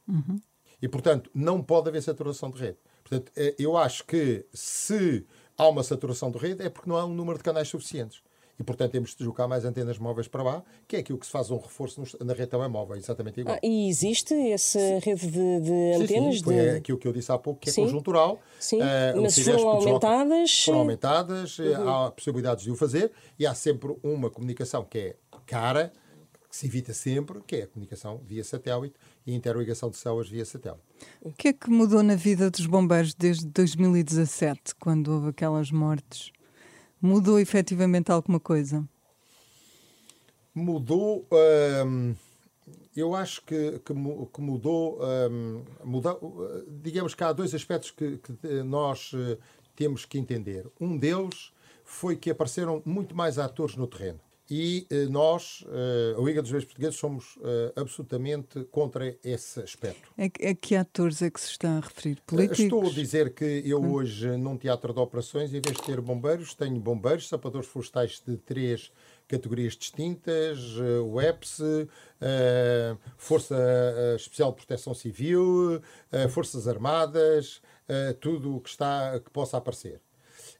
Uhum. 0.09 0.41
E, 0.81 0.89
portanto, 0.89 1.31
não 1.35 1.63
pode 1.63 1.89
haver 1.89 2.03
saturação 2.03 2.51
de 2.51 2.59
rede. 2.59 2.79
Portanto, 3.05 3.31
eh, 3.37 3.55
eu 3.59 3.77
acho 3.77 4.05
que 4.07 4.47
se 4.53 5.27
há 5.57 5.69
uma 5.69 5.83
saturação 5.83 6.31
de 6.31 6.39
rede 6.39 6.65
é 6.65 6.71
porque 6.71 6.89
não 6.89 6.97
há 6.97 7.05
um 7.05 7.15
número 7.15 7.39
de 7.39 7.45
canais 7.45 7.69
suficientes. 7.69 8.23
E, 8.59 8.63
portanto, 8.63 8.93
temos 8.93 9.11
de 9.11 9.19
deslocar 9.19 9.49
mais 9.49 9.65
antenas 9.65 9.99
móveis 9.99 10.29
para 10.29 10.43
lá, 10.43 10.65
que 10.87 10.97
é 10.97 11.01
aquilo 11.01 11.19
que 11.19 11.27
se 11.27 11.33
faz 11.33 11.51
um 11.51 11.57
reforço 11.57 12.03
na 12.21 12.33
rede 12.33 12.49
telemóvel, 12.49 12.97
exatamente 12.97 13.41
igual. 13.41 13.57
Ah, 13.57 13.67
e 13.67 13.89
existe 13.89 14.35
essa 14.51 14.79
rede 15.03 15.27
de, 15.27 15.61
de 15.61 15.93
antenas? 15.95 16.35
Sim, 16.35 16.39
sim, 16.39 16.45
foi 16.45 16.55
de... 16.55 16.71
aquilo 16.71 16.99
que 16.99 17.09
eu 17.09 17.13
disse 17.13 17.33
há 17.33 17.39
pouco, 17.39 17.61
que 17.61 17.71
é 17.71 17.73
sim. 17.73 17.83
conjuntural. 17.83 18.41
Sim, 18.61 18.81
uh, 18.81 19.23
mas 19.23 19.39
foram 19.39 19.69
aumentadas? 19.69 20.65
Foram 20.65 20.79
aumentadas, 20.81 21.59
uhum. 21.59 21.89
há 21.89 22.11
possibilidades 22.13 22.65
de 22.65 22.71
o 22.71 22.77
fazer, 22.77 23.11
e 23.39 23.47
há 23.47 23.55
sempre 23.55 23.97
uma 24.03 24.31
comunicação 24.31 24.85
que 24.85 24.99
é 24.99 25.17
cara, 25.47 25.93
que 26.49 26.57
se 26.57 26.67
evita 26.67 26.93
sempre, 26.93 27.41
que 27.45 27.57
é 27.57 27.63
a 27.65 27.67
comunicação 27.67 28.21
via 28.25 28.45
satélite 28.45 28.95
e 29.27 29.33
a 29.33 29.35
interligação 29.35 29.91
de 29.91 29.97
células 29.97 30.29
via 30.29 30.45
satélite. 30.45 30.83
O 31.21 31.33
que 31.33 31.49
é 31.49 31.53
que 31.53 31.69
mudou 31.69 32.03
na 32.03 32.15
vida 32.15 32.51
dos 32.51 32.67
bombeiros 32.67 33.15
desde 33.15 33.47
2017, 33.47 34.77
quando 34.77 35.09
houve 35.09 35.31
aquelas 35.31 35.73
mortes? 35.73 36.31
Mudou 37.05 37.39
efetivamente 37.39 38.11
alguma 38.11 38.41
coisa? 38.41 38.83
Mudou. 40.55 41.27
Hum, 41.87 42.15
eu 42.97 43.15
acho 43.15 43.43
que, 43.43 43.73
que, 43.81 43.93
que 43.93 44.41
mudou, 44.41 44.99
hum, 45.31 45.63
mudou. 45.85 46.65
Digamos 46.83 47.15
que 47.15 47.23
há 47.23 47.31
dois 47.31 47.55
aspectos 47.55 47.91
que, 47.91 48.17
que 48.17 48.63
nós 48.63 49.13
eh, 49.15 49.37
temos 49.77 50.07
que 50.07 50.17
entender. 50.17 50.67
Um 50.81 50.97
deles 50.97 51.53
foi 51.85 52.17
que 52.17 52.31
apareceram 52.31 52.81
muito 52.87 53.15
mais 53.15 53.39
atores 53.39 53.77
no 53.77 53.87
terreno. 53.87 54.21
E 54.51 54.87
eh, 54.91 55.07
nós, 55.07 55.65
eh, 55.69 56.15
a 56.19 56.21
Liga 56.21 56.43
dos 56.43 56.51
Bombeiros 56.51 56.67
Portugueses, 56.67 56.97
somos 56.99 57.39
eh, 57.43 57.73
absolutamente 57.77 58.63
contra 58.65 59.17
esse 59.25 59.61
aspecto. 59.61 60.11
É, 60.19 60.31
é 60.39 60.55
que 60.55 60.77
atores 60.77 61.23
é 61.23 61.31
que 61.31 61.41
se 61.41 61.51
está 61.51 61.79
a 61.79 61.81
referir? 61.81 62.21
Políticos? 62.27 62.59
Estou 62.59 62.87
a 62.87 62.91
dizer 62.91 63.33
que 63.33 63.63
eu 63.65 63.81
hum. 63.81 63.93
hoje, 63.93 64.37
num 64.37 64.59
teatro 64.59 64.93
de 64.93 65.01
operações, 65.01 65.49
em 65.55 65.63
vez 65.63 65.77
de 65.77 65.83
ter 65.83 65.99
bombeiros, 66.01 66.53
tenho 66.55 66.79
bombeiros, 66.79 67.27
sapadores 67.27 67.67
florestais 67.67 68.23
de 68.27 68.37
três 68.37 68.93
categorias 69.27 69.75
distintas, 69.75 70.59
o 71.03 71.19
EPS, 71.19 71.63
Força 73.17 73.57
Especial 74.17 74.51
de 74.51 74.57
Proteção 74.57 74.93
Civil, 74.93 75.81
Forças 76.29 76.69
Armadas, 76.69 77.63
tudo 78.21 78.57
o 78.57 78.61
que, 78.61 78.69
está, 78.69 79.19
que 79.19 79.31
possa 79.31 79.57
aparecer. 79.57 80.03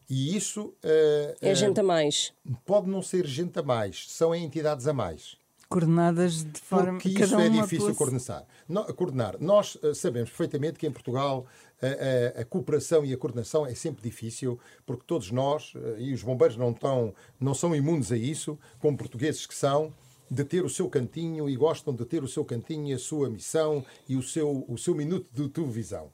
E 0.09 0.37
isso. 0.37 0.75
Uh, 0.85 1.37
é 1.41 1.55
gente 1.55 1.81
a 1.81 1.83
mais. 1.83 2.33
Pode 2.65 2.89
não 2.89 3.03
ser 3.03 3.27
gente 3.27 3.59
a 3.59 3.63
mais, 3.63 4.07
são 4.09 4.35
entidades 4.35 4.87
a 4.87 4.93
mais. 4.93 5.37
Coordenadas 5.69 6.45
de 6.45 6.61
forma. 6.61 6.99
Porque 6.99 7.09
isso 7.09 7.35
é 7.37 7.49
difícil 7.49 7.95
coordenar. 7.95 8.45
No, 8.69 8.85
coordenar. 8.95 9.37
Nós 9.41 9.77
uh, 9.77 9.95
sabemos 9.95 10.31
perfeitamente 10.31 10.79
que 10.79 10.87
em 10.87 10.93
Portugal 10.93 11.47
a, 11.81 12.39
a, 12.39 12.43
a, 12.43 12.45
cooperação 12.45 13.05
e 13.05 13.13
a 13.13 13.17
coordenação 13.17 13.67
é 13.67 13.75
sempre 13.75 14.03
difícil, 14.03 14.59
porque 14.87 15.05
todos 15.07 15.31
nós, 15.31 15.75
uh, 15.75 15.99
e 15.99 16.13
os 16.13 16.23
bombeiros 16.23 16.57
não, 16.57 16.73
tão, 16.73 17.15
não 17.41 17.55
são 17.55 17.75
imunes 17.75 18.13
a 18.13 18.17
isso, 18.17 18.59
como 18.79 18.97
portugueses 18.97 19.47
que 19.47 19.55
são, 19.55 19.93
de 20.31 20.45
ter 20.45 20.65
o 20.65 20.71
seu 20.71 20.89
cantinho 20.89 21.49
e 21.49 21.57
gostam 21.57 21.95
de 21.95 22.05
ter 22.05 22.23
o 22.23 22.29
seu 22.29 22.45
cantinho, 22.45 22.95
a 22.95 22.99
sua 22.99 23.31
missão 23.31 23.85
e 24.09 24.17
o 24.17 24.23
seu, 24.23 24.65
o 24.69 24.77
seu 24.77 24.95
minuto 24.95 25.29
de 25.33 25.49
televisão 25.49 26.11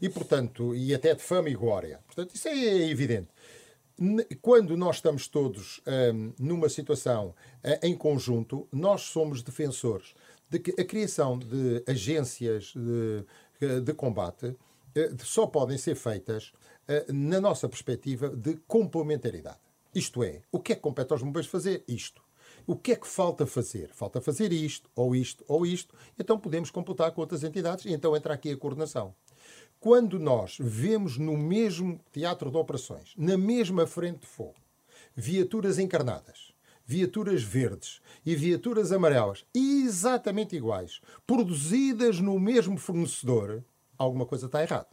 e, 0.00 0.08
portanto, 0.08 0.74
e 0.74 0.94
até 0.94 1.14
de 1.14 1.22
fama 1.22 1.48
e 1.48 1.54
glória. 1.54 2.00
Portanto, 2.06 2.34
isso 2.34 2.48
é 2.48 2.88
evidente. 2.88 3.28
Quando 4.40 4.76
nós 4.76 4.96
estamos 4.96 5.26
todos 5.26 5.80
hum, 6.14 6.32
numa 6.38 6.68
situação 6.68 7.28
uh, 7.64 7.86
em 7.86 7.96
conjunto, 7.96 8.68
nós 8.72 9.02
somos 9.02 9.42
defensores 9.42 10.14
de 10.48 10.60
que 10.60 10.80
a 10.80 10.84
criação 10.84 11.36
de 11.36 11.82
agências 11.86 12.72
de, 12.74 13.24
eh, 13.60 13.80
de 13.80 13.92
combate 13.92 14.46
uh, 14.46 14.56
só 15.24 15.46
podem 15.46 15.76
ser 15.76 15.94
feitas 15.94 16.52
na 17.12 17.38
nossa 17.38 17.68
perspectiva 17.68 18.30
de 18.30 18.56
complementaridade. 18.66 19.58
Isto 19.94 20.24
é, 20.24 20.40
o 20.50 20.58
que 20.58 20.72
é 20.72 20.74
que 20.74 20.80
compete 20.80 21.12
aos 21.12 21.22
bombeiros 21.22 21.50
fazer? 21.50 21.84
Isto. 21.86 22.22
O 22.66 22.76
que 22.76 22.92
é 22.92 22.96
que 22.96 23.06
falta 23.06 23.46
fazer? 23.46 23.90
Falta 23.92 24.20
fazer 24.20 24.52
isto, 24.52 24.90
ou 24.94 25.14
isto, 25.14 25.44
ou 25.48 25.66
isto. 25.66 25.94
Então 26.18 26.38
podemos 26.38 26.70
computar 26.70 27.10
com 27.12 27.20
outras 27.20 27.44
entidades 27.44 27.84
e 27.84 27.92
então 27.92 28.16
entra 28.16 28.32
aqui 28.32 28.50
a 28.50 28.56
coordenação. 28.56 29.14
Quando 29.80 30.18
nós 30.18 30.56
vemos 30.58 31.18
no 31.18 31.36
mesmo 31.36 32.00
teatro 32.12 32.50
de 32.50 32.56
operações, 32.56 33.14
na 33.16 33.38
mesma 33.38 33.86
frente 33.86 34.20
de 34.20 34.26
fogo, 34.26 34.56
viaturas 35.14 35.78
encarnadas, 35.78 36.52
viaturas 36.84 37.44
verdes 37.44 38.00
e 38.26 38.34
viaturas 38.34 38.90
amarelas 38.90 39.44
exatamente 39.54 40.56
iguais, 40.56 41.00
produzidas 41.24 42.18
no 42.18 42.40
mesmo 42.40 42.76
fornecedor, 42.76 43.62
alguma 43.96 44.26
coisa 44.26 44.46
está 44.46 44.62
errada. 44.62 44.88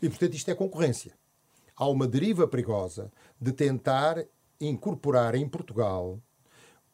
E 0.00 0.08
portanto 0.08 0.34
isto 0.34 0.50
é 0.50 0.54
concorrência. 0.54 1.18
Há 1.74 1.88
uma 1.88 2.06
deriva 2.06 2.46
perigosa 2.46 3.10
de 3.40 3.52
tentar 3.52 4.24
incorporar 4.60 5.34
em 5.34 5.48
Portugal 5.48 6.20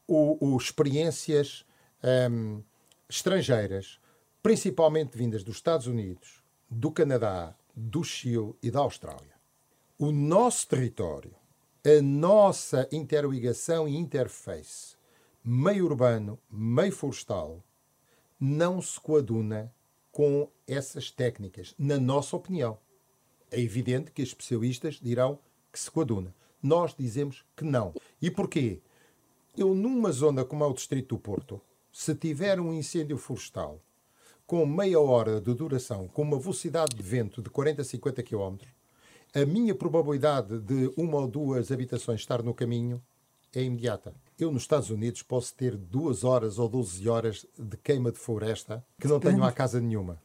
o, 0.06 0.54
o 0.54 0.56
experiências 0.56 1.66
hum, 2.30 2.62
estrangeiras, 3.08 3.98
principalmente 4.42 5.18
vindas 5.18 5.42
dos 5.42 5.56
Estados 5.56 5.86
Unidos, 5.86 6.35
do 6.68 6.90
Canadá, 6.90 7.54
do 7.74 8.02
Chile 8.02 8.54
e 8.62 8.70
da 8.70 8.80
Austrália. 8.80 9.34
O 9.98 10.12
nosso 10.12 10.68
território, 10.68 11.34
a 11.84 12.02
nossa 12.02 12.88
interligação 12.92 13.88
e 13.88 13.96
interface 13.96 14.96
meio 15.48 15.84
urbano, 15.84 16.40
meio 16.50 16.90
florestal, 16.90 17.62
não 18.38 18.82
se 18.82 18.98
coaduna 18.98 19.72
com 20.10 20.50
essas 20.66 21.08
técnicas, 21.08 21.72
na 21.78 22.00
nossa 22.00 22.34
opinião. 22.34 22.76
É 23.48 23.60
evidente 23.60 24.10
que 24.10 24.22
especialistas 24.22 24.98
dirão 25.00 25.38
que 25.72 25.78
se 25.78 25.88
coaduna. 25.88 26.34
Nós 26.60 26.96
dizemos 26.98 27.44
que 27.56 27.64
não. 27.64 27.94
E 28.20 28.28
porquê? 28.28 28.80
Eu, 29.56 29.72
numa 29.72 30.10
zona 30.10 30.44
como 30.44 30.64
é 30.64 30.66
o 30.66 30.74
Distrito 30.74 31.14
do 31.14 31.20
Porto, 31.20 31.60
se 31.92 32.12
tiver 32.16 32.58
um 32.58 32.72
incêndio 32.72 33.16
florestal 33.16 33.80
com 34.46 34.64
meia 34.64 35.00
hora 35.00 35.40
de 35.40 35.52
duração, 35.54 36.06
com 36.08 36.22
uma 36.22 36.38
velocidade 36.38 36.94
de 36.94 37.02
vento 37.02 37.42
de 37.42 37.50
40 37.50 37.82
a 37.82 37.84
50 37.84 38.22
km, 38.22 38.56
a 39.34 39.44
minha 39.44 39.74
probabilidade 39.74 40.58
de 40.60 40.92
uma 40.96 41.18
ou 41.18 41.26
duas 41.26 41.72
habitações 41.72 42.20
estar 42.20 42.42
no 42.42 42.54
caminho 42.54 43.02
é 43.54 43.62
imediata. 43.62 44.14
Eu, 44.38 44.52
nos 44.52 44.62
Estados 44.62 44.90
Unidos, 44.90 45.22
posso 45.22 45.54
ter 45.54 45.76
duas 45.76 46.24
horas 46.24 46.58
ou 46.58 46.68
12 46.68 47.08
horas 47.08 47.46
de 47.58 47.76
queima 47.78 48.12
de 48.12 48.18
floresta 48.18 48.84
que 49.00 49.08
não 49.08 49.18
tenho 49.18 49.42
à 49.42 49.50
casa 49.50 49.80
nenhuma. 49.80 50.22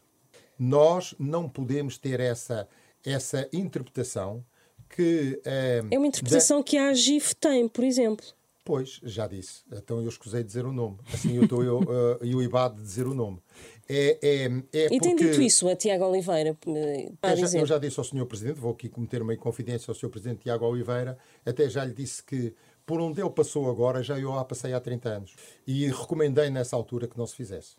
Nós 0.60 1.16
não 1.18 1.50
podemos 1.50 1.98
ter 1.98 2.20
essa, 2.20 2.68
essa 3.04 3.50
interpretação 3.52 4.46
que. 4.90 5.42
é 5.46 5.98
uma 5.98 6.08
interpretação 6.08 6.60
da... 6.60 6.64
que 6.64 6.78
a 6.78 6.90
AGIF 6.90 7.36
tem, 7.36 7.68
por 7.68 7.84
exemplo. 7.84 8.26
Pois, 8.64 9.00
já 9.04 9.28
disse. 9.28 9.64
Então 9.72 10.02
eu 10.02 10.10
escusei 10.10 10.42
de 10.42 10.48
dizer 10.48 10.66
o 10.66 10.72
nome. 10.72 11.00
Assim 11.12 11.36
eu 11.36 11.44
estou 11.44 11.64
eu, 11.64 11.80
uh, 11.80 12.24
e 12.24 12.36
o 12.36 12.42
IBAD 12.42 12.76
de 12.76 12.82
dizer 12.82 13.08
o 13.08 13.14
nome. 13.14 13.42
É, 13.90 14.18
é, 14.22 14.46
é 14.74 14.94
e 14.94 15.00
tem 15.00 15.16
dito 15.16 15.42
isso 15.42 15.68
a 15.68 15.76
Tiago 15.76 16.06
Oliveira? 16.06 16.58
Eu 16.66 17.48
já, 17.48 17.60
eu 17.60 17.66
já, 17.66 17.78
disse 17.78 18.00
ao 18.00 18.04
Sr. 18.04 18.26
Presidente, 18.26 18.60
vou 18.60 18.72
aqui 18.72 18.88
cometer 18.88 19.22
uma 19.22 19.34
inconfidência 19.34 19.92
ao 19.92 19.96
Sr. 19.96 20.10
Presidente 20.10 20.44
Tiago 20.44 20.66
Oliveira, 20.66 21.18
até 21.46 21.70
já 21.70 21.84
lhe 21.84 21.94
disse 21.94 22.24
que 22.24 22.54
por 22.86 23.00
onde 23.00 23.22
ele 23.22 23.30
passou 23.30 23.70
agora, 23.70 24.04
já 24.04 24.20
eu 24.20 24.32
lá 24.32 24.44
passei 24.44 24.74
há 24.74 24.80
30 24.80 25.10
anos. 25.10 25.36
E 25.66 25.88
recomendei 25.88 26.50
nessa 26.50 26.76
altura 26.76 27.08
que 27.08 27.18
não 27.18 27.26
se 27.26 27.36
fizesse. 27.36 27.76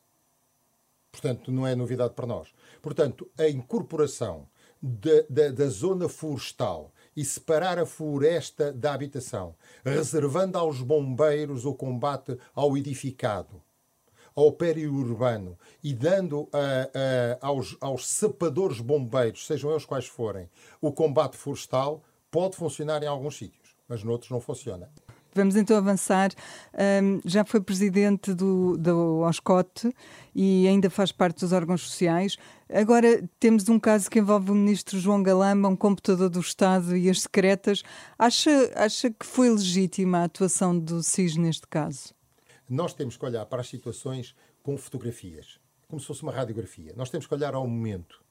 Portanto, 1.11 1.53
não 1.53 1.67
é 1.67 1.75
novidade 1.75 2.15
para 2.15 2.27
nós. 2.27 2.49
Portanto, 2.81 3.31
a 3.37 3.49
incorporação 3.49 4.49
da, 4.81 5.23
da, 5.29 5.51
da 5.51 5.67
zona 5.67 6.09
florestal 6.09 6.93
e 7.15 7.25
separar 7.25 7.79
a 7.79 7.85
floresta 7.85 8.73
da 8.73 8.95
habitação, 8.95 9.55
reservando 9.85 10.57
aos 10.57 10.81
bombeiros 10.81 11.67
o 11.67 11.75
combate 11.75 12.37
ao 12.55 12.77
edificado, 12.77 13.63
ao 14.35 14.53
periurbano 14.53 15.59
e 15.83 15.93
dando 15.95 16.49
aos, 17.41 17.77
aos 17.81 18.07
sapadores 18.07 18.81
bombeiros, 18.81 19.47
sejam 19.47 19.71
eles 19.71 19.85
quais 19.85 20.07
forem, 20.07 20.49
o 20.81 20.93
combate 20.93 21.37
florestal, 21.37 22.03
pode 22.31 22.57
funcionar 22.57 23.03
em 23.03 23.07
alguns 23.07 23.37
sítios, 23.37 23.77
mas 23.89 24.03
noutros 24.03 24.31
não 24.31 24.41
funciona. 24.41 24.91
Vamos 25.35 25.57
então 25.57 25.77
avançar. 25.77 26.31
Um, 27.03 27.21
já 27.25 27.45
foi 27.45 27.61
presidente 27.61 28.35
do, 28.35 28.77
do 28.77 29.21
OSCOT 29.21 29.95
e 30.35 30.69
ainda 30.69 30.91
faz 30.91 31.11
parte 31.11 31.41
dos 31.41 31.53
órgãos 31.53 31.83
sociais. 31.83 32.37
Agora 32.71 33.27
temos 33.41 33.69
um 33.69 33.79
caso 33.79 34.11
que 34.11 34.19
envolve 34.19 34.51
o 34.51 34.55
ministro 34.55 34.99
João 34.99 35.23
Galamba, 35.23 35.69
um 35.69 35.77
computador 35.77 36.29
do 36.29 36.41
Estado 36.41 36.97
e 36.97 37.09
as 37.09 37.23
secretas. 37.23 37.83
Acha, 38.19 38.73
acha 38.75 39.11
que 39.11 39.25
foi 39.25 39.49
legítima 39.49 40.19
a 40.19 40.25
atuação 40.25 40.79
do 40.79 41.03
SIS 41.03 41.37
neste 41.37 41.67
caso? 41.67 42.15
Nós 42.73 42.95
temos 42.95 43.19
que 43.19 43.25
olhar 43.27 43.45
para 43.45 43.61
as 43.61 43.69
situações 43.69 44.35
com 44.63 44.79
fotografias, 44.79 45.61
como 45.87 46.01
se 46.01 46.07
fosse 46.07 46.23
uma 46.23 46.33
radiografia. 46.33 46.95
Nós 46.97 47.11
temos 47.11 47.27
que 47.27 47.35
olhar 47.35 47.55
ao 47.55 47.67
momento 47.67 48.25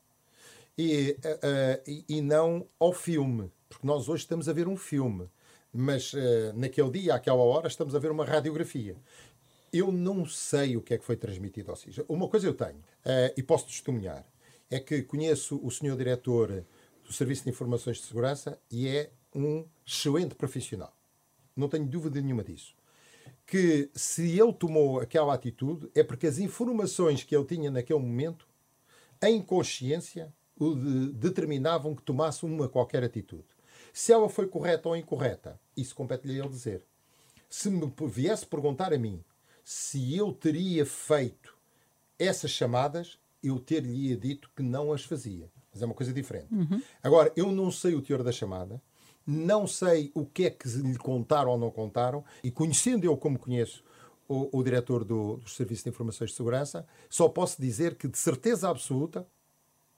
e, 0.75 1.12
uh, 1.12 1.30
uh, 1.30 1.82
e, 1.86 2.06
e 2.10 2.21
não 2.21 2.67
ao 2.80 2.91
filme, 2.91 3.51
porque 3.69 3.86
nós 3.86 4.10
hoje 4.10 4.23
estamos 4.23 4.49
a 4.49 4.54
ver 4.54 4.67
um 4.67 4.75
filme, 4.75 5.30
mas 5.71 6.12
uh, 6.13 6.17
naquele 6.56 6.89
dia, 6.89 7.13
àquela 7.13 7.43
hora, 7.43 7.67
estamos 7.67 7.93
a 7.93 7.99
ver 7.99 8.10
uma 8.10 8.25
radiografia. 8.25 8.95
Eu 9.71 9.91
não 9.91 10.25
sei 10.25 10.75
o 10.75 10.82
que 10.82 10.95
é 10.95 10.97
que 10.97 11.06
foi 11.06 11.17
transmitido 11.17 11.69
ao 11.69 11.77
CIS. 11.77 11.99
Uma 12.10 12.27
coisa 12.27 12.47
eu 12.47 12.56
tenho, 12.56 12.84
e 13.38 13.43
posso 13.43 13.67
testemunhar, 13.67 14.25
é 14.71 14.80
que 14.80 15.04
conheço 15.04 15.60
o 15.63 15.69
senhor 15.69 15.95
diretor 15.95 16.65
do 17.06 17.13
Serviço 17.13 17.43
de 17.43 17.51
Informações 17.51 17.97
de 17.97 18.04
Segurança 18.04 18.60
e 18.71 18.88
é 18.88 19.12
um 19.36 19.65
excelente 19.86 20.34
profissional. 20.34 20.93
não 21.56 21.69
tenho 21.69 21.86
dúvida 21.86 22.19
nenhuma 22.19 22.43
disso. 22.43 22.75
Que 23.45 23.89
se 23.93 24.39
ele 24.39 24.54
tomou 24.54 24.99
aquela 24.99 25.34
atitude 25.34 25.89
é 25.93 26.04
porque 26.04 26.27
as 26.27 26.38
informações 26.39 27.23
que 27.23 27.36
ele 27.36 27.45
tinha 27.45 27.69
naquele 27.69 27.99
momento, 27.99 28.47
em 29.21 29.41
consciência, 29.41 30.34
o 30.58 30.75
de, 30.75 31.12
determinavam 31.13 31.95
que 31.95 32.04
tomasse 32.04 32.45
uma 32.45 32.69
qualquer 32.69 33.04
atitude. 33.04 33.45
Se 33.91 34.13
ela 34.13 34.30
foi 34.30 34.47
correta 34.47 34.88
ou 34.88 34.95
incorreta, 34.95 35.60
isso 35.75 35.93
compete-lhe 35.93 36.39
ele 36.39 36.47
dizer. 36.47 36.84
Se 37.49 37.69
me 37.69 37.91
viesse 38.08 38.45
perguntar 38.45 38.93
a 38.93 38.97
mim 38.97 39.21
se 39.63 40.15
eu 40.15 40.32
teria 40.32 40.86
feito 40.86 41.56
essas 42.17 42.51
chamadas, 42.51 43.17
eu 43.43 43.60
ter-lhe 43.60 44.15
dito 44.15 44.49
que 44.56 44.62
não 44.62 44.93
as 44.93 45.04
fazia. 45.04 45.49
Mas 45.73 45.82
é 45.82 45.86
uma 45.86 45.95
coisa 45.95 46.13
diferente. 46.13 46.54
Uhum. 46.54 46.82
Agora, 47.01 47.32
eu 47.36 47.51
não 47.51 47.71
sei 47.71 47.95
o 47.95 48.01
teor 48.01 48.23
da 48.23 48.32
chamada, 48.32 48.82
não 49.25 49.67
sei 49.67 50.12
o 50.13 50.25
que 50.25 50.45
é 50.45 50.49
que 50.49 50.67
lhe 50.67 50.97
contaram 50.97 51.51
ou 51.51 51.57
não 51.57 51.71
contaram, 51.71 52.23
e 52.43 52.51
conhecendo 52.51 53.05
eu 53.05 53.15
como 53.15 53.38
conheço 53.38 53.84
o, 54.27 54.60
o 54.60 54.63
diretor 54.63 55.03
do, 55.03 55.38
do 55.38 55.49
Serviço 55.49 55.84
de 55.84 55.89
Informações 55.89 56.31
de 56.31 56.36
Segurança, 56.36 56.88
só 57.10 57.27
posso 57.27 57.62
dizer 57.62 57.95
que 57.95 58.07
de 58.07 58.17
certeza 58.17 58.69
absoluta, 58.69 59.25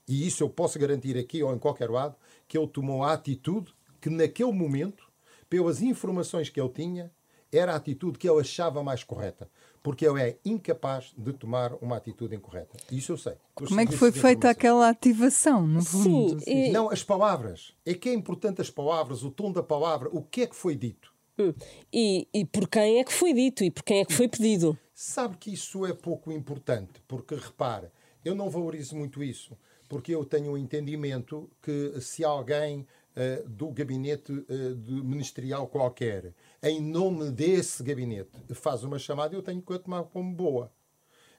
e 0.06 0.26
isso 0.26 0.42
eu 0.42 0.50
posso 0.50 0.78
garantir 0.78 1.16
aqui 1.16 1.42
ou 1.42 1.54
em 1.54 1.58
qualquer 1.58 1.90
lado, 1.90 2.16
que 2.46 2.58
ele 2.58 2.66
tomou 2.68 3.02
a 3.02 3.12
atitude 3.12 3.74
que 4.00 4.10
naquele 4.10 4.52
momento, 4.52 5.10
pelas 5.48 5.80
informações 5.80 6.50
que 6.50 6.60
ele 6.60 6.68
tinha, 6.68 7.10
era 7.50 7.72
a 7.72 7.76
atitude 7.76 8.18
que 8.18 8.28
ele 8.28 8.40
achava 8.40 8.82
mais 8.82 9.04
correta 9.04 9.48
porque 9.84 10.06
ele 10.06 10.22
é 10.22 10.38
incapaz 10.46 11.12
de 11.14 11.34
tomar 11.34 11.74
uma 11.74 11.98
atitude 11.98 12.34
incorreta. 12.34 12.74
Isso 12.90 13.12
eu 13.12 13.18
sei. 13.18 13.34
Como 13.54 13.78
é 13.78 13.84
que 13.84 13.94
foi 13.94 14.10
feita 14.10 14.48
aquela 14.48 14.88
ativação, 14.88 15.66
no 15.66 15.84
fundo? 15.84 16.40
Sim, 16.40 16.50
e... 16.50 16.72
Não, 16.72 16.90
as 16.90 17.04
palavras. 17.04 17.74
É 17.84 17.92
que 17.92 18.08
é 18.08 18.14
importante 18.14 18.62
as 18.62 18.70
palavras, 18.70 19.22
o 19.22 19.30
tom 19.30 19.52
da 19.52 19.62
palavra, 19.62 20.08
o 20.10 20.22
que 20.22 20.40
é 20.40 20.46
que 20.46 20.56
foi 20.56 20.74
dito. 20.74 21.12
Hum. 21.38 21.52
E, 21.92 22.26
e 22.32 22.46
por 22.46 22.66
quem 22.66 22.98
é 22.98 23.04
que 23.04 23.12
foi 23.12 23.34
dito 23.34 23.62
e 23.62 23.70
por 23.70 23.82
quem 23.82 24.00
é 24.00 24.06
que 24.06 24.14
foi 24.14 24.26
pedido? 24.26 24.78
Sabe 24.94 25.36
que 25.36 25.52
isso 25.52 25.84
é 25.84 25.92
pouco 25.92 26.32
importante, 26.32 27.02
porque 27.06 27.34
repare, 27.34 27.88
eu 28.24 28.34
não 28.34 28.48
valorizo 28.48 28.96
muito 28.96 29.22
isso, 29.22 29.54
porque 29.86 30.14
eu 30.14 30.24
tenho 30.24 30.52
o 30.52 30.54
um 30.54 30.56
entendimento 30.56 31.50
que 31.60 32.00
se 32.00 32.24
alguém 32.24 32.86
uh, 33.16 33.48
do 33.48 33.70
gabinete 33.70 34.32
uh, 34.32 35.04
ministerial 35.04 35.66
qualquer 35.66 36.34
em 36.62 36.80
nome 36.80 37.30
desse 37.30 37.82
gabinete 37.82 38.30
faz 38.54 38.84
uma 38.84 38.98
chamada, 38.98 39.34
eu 39.34 39.42
tenho 39.42 39.60
que 39.60 39.72
a 39.72 39.78
tomar 39.78 40.04
como 40.04 40.34
boa. 40.34 40.72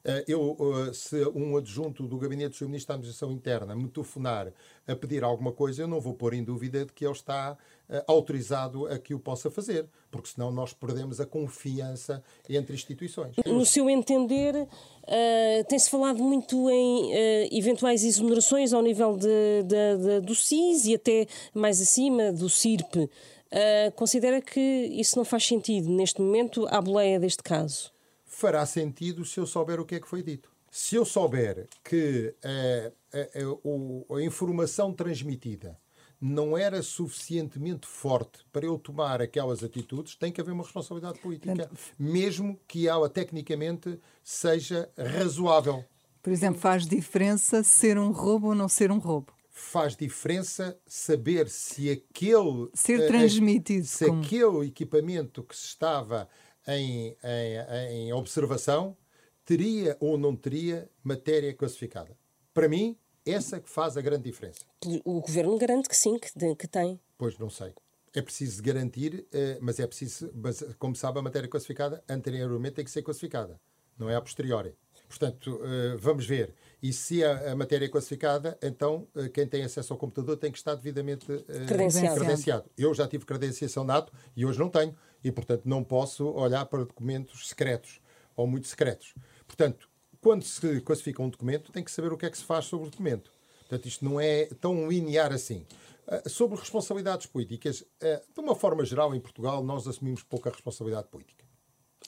Eh, 0.05 0.23
eu, 0.27 0.55
eh, 0.87 0.93
se 0.93 1.25
um 1.33 1.57
adjunto 1.57 2.03
do 2.03 2.17
Gabinete 2.19 2.59
do 2.59 2.67
Ministro 2.67 2.89
da 2.89 2.93
Administração 2.93 3.31
Interna 3.31 3.75
me 3.75 3.87
telefonar 3.87 4.53
a 4.87 4.95
pedir 4.95 5.23
alguma 5.23 5.51
coisa, 5.51 5.81
eu 5.81 5.87
não 5.87 5.99
vou 5.99 6.13
pôr 6.13 6.35
em 6.35 6.43
dúvida 6.43 6.85
de 6.85 6.93
que 6.93 7.03
ele 7.03 7.11
está 7.11 7.57
eh, 7.89 8.03
autorizado 8.07 8.85
a 8.85 8.99
que 8.99 9.15
o 9.15 9.19
possa 9.19 9.49
fazer, 9.49 9.87
porque 10.11 10.29
senão 10.29 10.51
nós 10.51 10.73
perdemos 10.73 11.19
a 11.19 11.25
confiança 11.25 12.23
entre 12.47 12.75
instituições. 12.75 13.35
No 13.47 13.65
seu 13.65 13.89
entender, 13.89 14.55
uh, 14.55 15.63
tem-se 15.67 15.89
falado 15.89 16.21
muito 16.23 16.69
em 16.69 17.11
uh, 17.11 17.49
eventuais 17.51 18.03
exonerações 18.03 18.73
ao 18.73 18.83
nível 18.83 19.17
de, 19.17 19.63
de, 19.63 19.97
de, 19.97 20.21
do 20.21 20.35
SIS 20.35 20.85
e 20.85 20.93
até 20.93 21.25
mais 21.51 21.81
acima 21.81 22.31
do 22.31 22.47
CIRP. 22.47 22.95
Uh, 22.95 23.91
considera 23.95 24.39
que 24.39 24.59
isso 24.59 25.17
não 25.17 25.25
faz 25.25 25.47
sentido 25.47 25.89
neste 25.89 26.21
momento 26.21 26.67
à 26.67 26.79
boleia 26.79 27.19
deste 27.19 27.41
caso? 27.41 27.94
Fará 28.37 28.65
sentido 28.65 29.23
se 29.23 29.39
eu 29.39 29.47
souber 29.47 29.79
o 29.79 29.85
que 29.85 29.95
é 29.95 29.99
que 29.99 30.09
foi 30.09 30.21
dito. 30.21 30.51
Se 30.69 30.97
eu 30.97 31.05
souber 31.05 31.69
que 31.81 32.35
uh, 32.43 32.93
a, 33.13 34.13
a, 34.13 34.17
a, 34.17 34.21
informação 34.21 34.91
transmitida 34.91 35.79
não 36.19 36.57
era 36.57 36.83
suficientemente 36.83 37.87
forte 37.87 38.45
para 38.51 38.65
eu 38.65 38.77
tomar 38.77 39.21
aquelas 39.21 39.63
atitudes, 39.63 40.15
tem 40.15 40.33
que 40.33 40.41
haver 40.41 40.51
uma 40.51 40.65
responsabilidade 40.65 41.19
política, 41.19 41.71
mesmo 41.97 42.59
que 42.67 42.89
ela 42.89 43.09
tecnicamente 43.09 43.97
seja 44.21 44.89
razoável. 44.97 45.85
Por 46.21 46.33
exemplo, 46.33 46.59
faz 46.59 46.85
diferença 46.85 47.63
ser 47.63 47.97
um 47.97 48.11
roubo 48.11 48.47
ou 48.47 48.55
não 48.55 48.67
ser 48.67 48.91
um 48.91 48.99
roubo? 48.99 49.31
faz 49.57 49.95
diferença 49.95 50.77
saber 50.85 51.47
se 51.47 51.89
aquele 51.89 52.69
ser 52.73 52.99
eh, 52.99 53.07
transmitido 53.07 53.85
se 53.85 54.05
como... 54.05 54.21
aquele 54.21 54.67
equipamento 54.67 55.41
que 55.43 55.55
se 55.55 55.67
estava 55.67 56.27
em, 56.67 57.15
em, 57.23 58.07
em, 58.07 58.13
observação 58.13 58.95
teria 59.43 59.95
ou 59.99 60.17
não 60.17 60.35
teria 60.35 60.89
matéria 61.03 61.53
classificada. 61.53 62.17
Para 62.53 62.67
mim, 62.67 62.97
essa 63.25 63.59
que 63.59 63.69
faz 63.69 63.97
a 63.97 64.01
grande 64.01 64.23
diferença. 64.23 64.65
O 65.03 65.21
governo 65.21 65.57
garante 65.57 65.89
que 65.89 65.95
sim, 65.95 66.17
que, 66.17 66.55
que 66.55 66.67
tem. 66.67 66.99
Pois 67.17 67.37
não 67.37 67.49
sei. 67.49 67.73
É 68.13 68.21
preciso 68.21 68.63
garantir, 68.63 69.27
eh, 69.33 69.57
mas 69.61 69.79
é 69.79 69.85
preciso, 69.85 70.31
mas, 70.33 70.63
como 70.79 70.95
sabe, 70.95 71.19
a 71.19 71.21
matéria 71.21 71.49
classificada 71.49 72.01
anteriormente 72.07 72.75
tem 72.75 72.85
que 72.85 72.91
ser 72.91 73.01
classificada, 73.01 73.59
não 73.97 74.09
é 74.09 74.15
a 74.15 74.21
posteriori. 74.21 74.73
Portanto, 75.09 75.59
eh, 75.63 75.97
vamos 75.97 76.25
ver. 76.25 76.53
E 76.85 76.93
se 76.93 77.23
a, 77.23 77.53
a, 77.53 77.55
matéria 77.55 77.87
é 77.87 77.89
classificada, 77.89 78.59
então 78.61 79.07
eh, 79.15 79.27
quem 79.29 79.47
tem 79.47 79.63
acesso 79.63 79.91
ao 79.91 79.97
computador 79.97 80.37
tem 80.37 80.51
que 80.51 80.57
estar 80.59 80.75
devidamente 80.75 81.31
uh, 81.31 81.43
credenciado. 81.65 82.19
credenciado. 82.19 82.69
Eu 82.77 82.93
já 82.93 83.07
tive 83.07 83.25
credenciação 83.25 83.83
nato 83.83 84.13
e 84.37 84.45
hoje 84.45 84.59
não 84.59 84.69
tenho. 84.69 84.95
E, 85.23 85.31
portanto, 85.31 85.63
não 85.65 85.83
posso 85.83 86.27
olhar 86.27 86.63
para 86.67 86.85
documentos 86.85 87.49
secretos 87.49 87.99
ou 88.35 88.45
muito 88.45 88.67
secretos. 88.67 89.15
Portanto, 89.47 89.89
quando 90.21 90.43
se 90.43 90.79
classifica 90.81 91.23
um 91.23 91.29
documento, 91.29 91.71
tem 91.71 91.83
que 91.83 91.89
saber 91.89 92.13
o 92.13 92.17
que 92.17 92.27
é 92.27 92.29
que 92.29 92.37
se 92.37 92.43
faz 92.43 92.65
sobre 92.65 92.85
o 92.85 92.91
documento. 92.91 93.31
Portanto, 93.61 93.87
isto 93.87 94.05
não 94.05 94.21
é 94.21 94.45
tão 94.61 94.87
linear 94.87 95.33
assim. 95.33 95.65
Uh, 96.07 96.29
sobre 96.29 96.59
responsabilidades 96.59 97.25
políticas, 97.25 97.81
uh, 97.81 98.21
de 98.31 98.39
uma 98.39 98.53
forma 98.53 98.85
geral, 98.85 99.15
em 99.15 99.19
Portugal, 99.19 99.63
nós 99.63 99.87
assumimos 99.87 100.21
pouca 100.21 100.51
responsabilidade 100.51 101.07
política. 101.07 101.44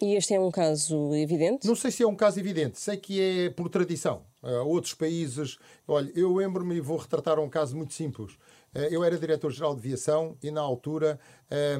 E 0.01 0.15
este 0.15 0.35
é 0.35 0.39
um 0.39 0.51
caso 0.51 1.15
evidente? 1.15 1.65
Não 1.65 1.75
sei 1.75 1.89
se 1.89 2.03
é 2.03 2.07
um 2.07 2.15
caso 2.15 2.39
evidente, 2.39 2.79
sei 2.79 2.97
que 2.97 3.19
é 3.19 3.49
por 3.49 3.67
tradição. 3.67 4.23
Uh, 4.43 4.63
outros 4.67 4.93
países. 4.93 5.57
Olha, 5.87 6.11
eu 6.15 6.33
lembro-me 6.35 6.75
e 6.75 6.79
vou 6.79 6.97
retratar 6.97 7.39
um 7.39 7.49
caso 7.49 7.75
muito 7.75 7.93
simples. 7.95 8.33
Uh, 8.75 8.81
eu 8.91 9.03
era 9.03 9.17
diretor-geral 9.17 9.73
de 9.73 9.79
aviação 9.79 10.37
e, 10.43 10.51
na 10.51 10.61
altura, 10.61 11.19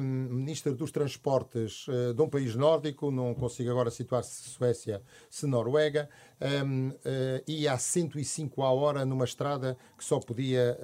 ministro 0.00 0.74
dos 0.74 0.90
Transportes 0.90 1.86
uh, 1.86 2.12
de 2.12 2.20
um 2.20 2.28
país 2.28 2.56
nórdico, 2.56 3.12
não 3.12 3.32
consigo 3.34 3.70
agora 3.70 3.90
situar 3.90 4.24
se 4.24 4.50
Suécia, 4.50 5.00
se 5.30 5.46
Noruega, 5.46 6.10
um, 6.66 6.90
ia 7.46 7.72
a 7.72 7.78
105 7.78 8.62
a 8.62 8.72
hora 8.72 9.04
numa 9.06 9.24
estrada 9.24 9.78
que 9.96 10.04
só 10.04 10.18
podia, 10.18 10.78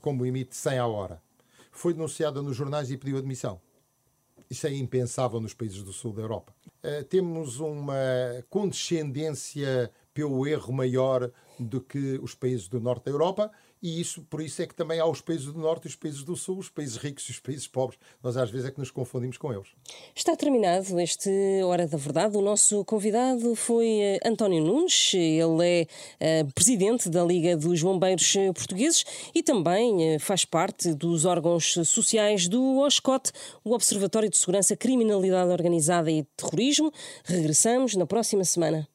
como 0.00 0.24
limite, 0.24 0.56
100 0.56 0.78
a 0.78 0.86
hora. 0.86 1.22
Foi 1.70 1.92
denunciada 1.92 2.42
nos 2.42 2.56
jornais 2.56 2.90
e 2.90 2.96
pediu 2.96 3.18
admissão. 3.18 3.60
Isso 4.50 4.66
é 4.66 4.74
impensável 4.74 5.40
nos 5.40 5.54
países 5.54 5.82
do 5.82 5.92
sul 5.92 6.12
da 6.12 6.22
Europa. 6.22 6.52
Uh, 6.82 7.04
temos 7.04 7.60
uma 7.60 7.94
condescendência 8.48 9.90
pelo 10.12 10.44
erro 10.46 10.72
maior 10.72 11.30
do 11.58 11.80
que 11.80 12.18
os 12.20 12.34
países 12.34 12.66
do 12.66 12.80
norte 12.80 13.04
da 13.04 13.12
Europa 13.12 13.50
e 13.82 14.00
isso, 14.00 14.22
por 14.22 14.42
isso 14.42 14.60
é 14.60 14.66
que 14.66 14.74
também 14.74 15.00
há 15.00 15.06
os 15.06 15.20
países 15.20 15.46
do 15.46 15.58
Norte 15.58 15.84
e 15.84 15.88
os 15.88 15.96
países 15.96 16.22
do 16.22 16.36
Sul, 16.36 16.58
os 16.58 16.68
países 16.68 16.96
ricos 16.96 17.24
e 17.28 17.30
os 17.30 17.40
países 17.40 17.66
pobres. 17.66 17.98
Nós 18.22 18.36
às 18.36 18.50
vezes 18.50 18.68
é 18.68 18.70
que 18.70 18.78
nos 18.78 18.90
confundimos 18.90 19.38
com 19.38 19.52
eles. 19.52 19.68
Está 20.14 20.36
terminado 20.36 21.00
este 21.00 21.30
Hora 21.64 21.86
da 21.86 21.96
Verdade. 21.96 22.36
O 22.36 22.42
nosso 22.42 22.84
convidado 22.84 23.54
foi 23.54 23.88
eh, 23.88 24.20
António 24.24 24.62
Nunes. 24.62 25.12
Ele 25.14 25.86
é 26.20 26.42
uh, 26.42 26.52
presidente 26.52 27.08
da 27.08 27.24
Liga 27.24 27.56
dos 27.56 27.82
Bombeiros 27.82 28.34
Portugueses 28.54 29.04
e 29.34 29.42
também 29.42 30.18
faz 30.18 30.44
parte 30.44 30.92
dos 30.94 31.24
órgãos 31.24 31.74
sociais 31.84 32.48
do 32.48 32.78
OSCOT, 32.78 33.32
o 33.64 33.72
Observatório 33.72 34.28
de 34.28 34.36
Segurança, 34.36 34.76
Criminalidade 34.76 35.50
Organizada 35.50 36.10
e 36.10 36.24
Terrorismo. 36.36 36.92
Regressamos 37.24 37.94
na 37.94 38.06
próxima 38.06 38.44
semana. 38.44 38.86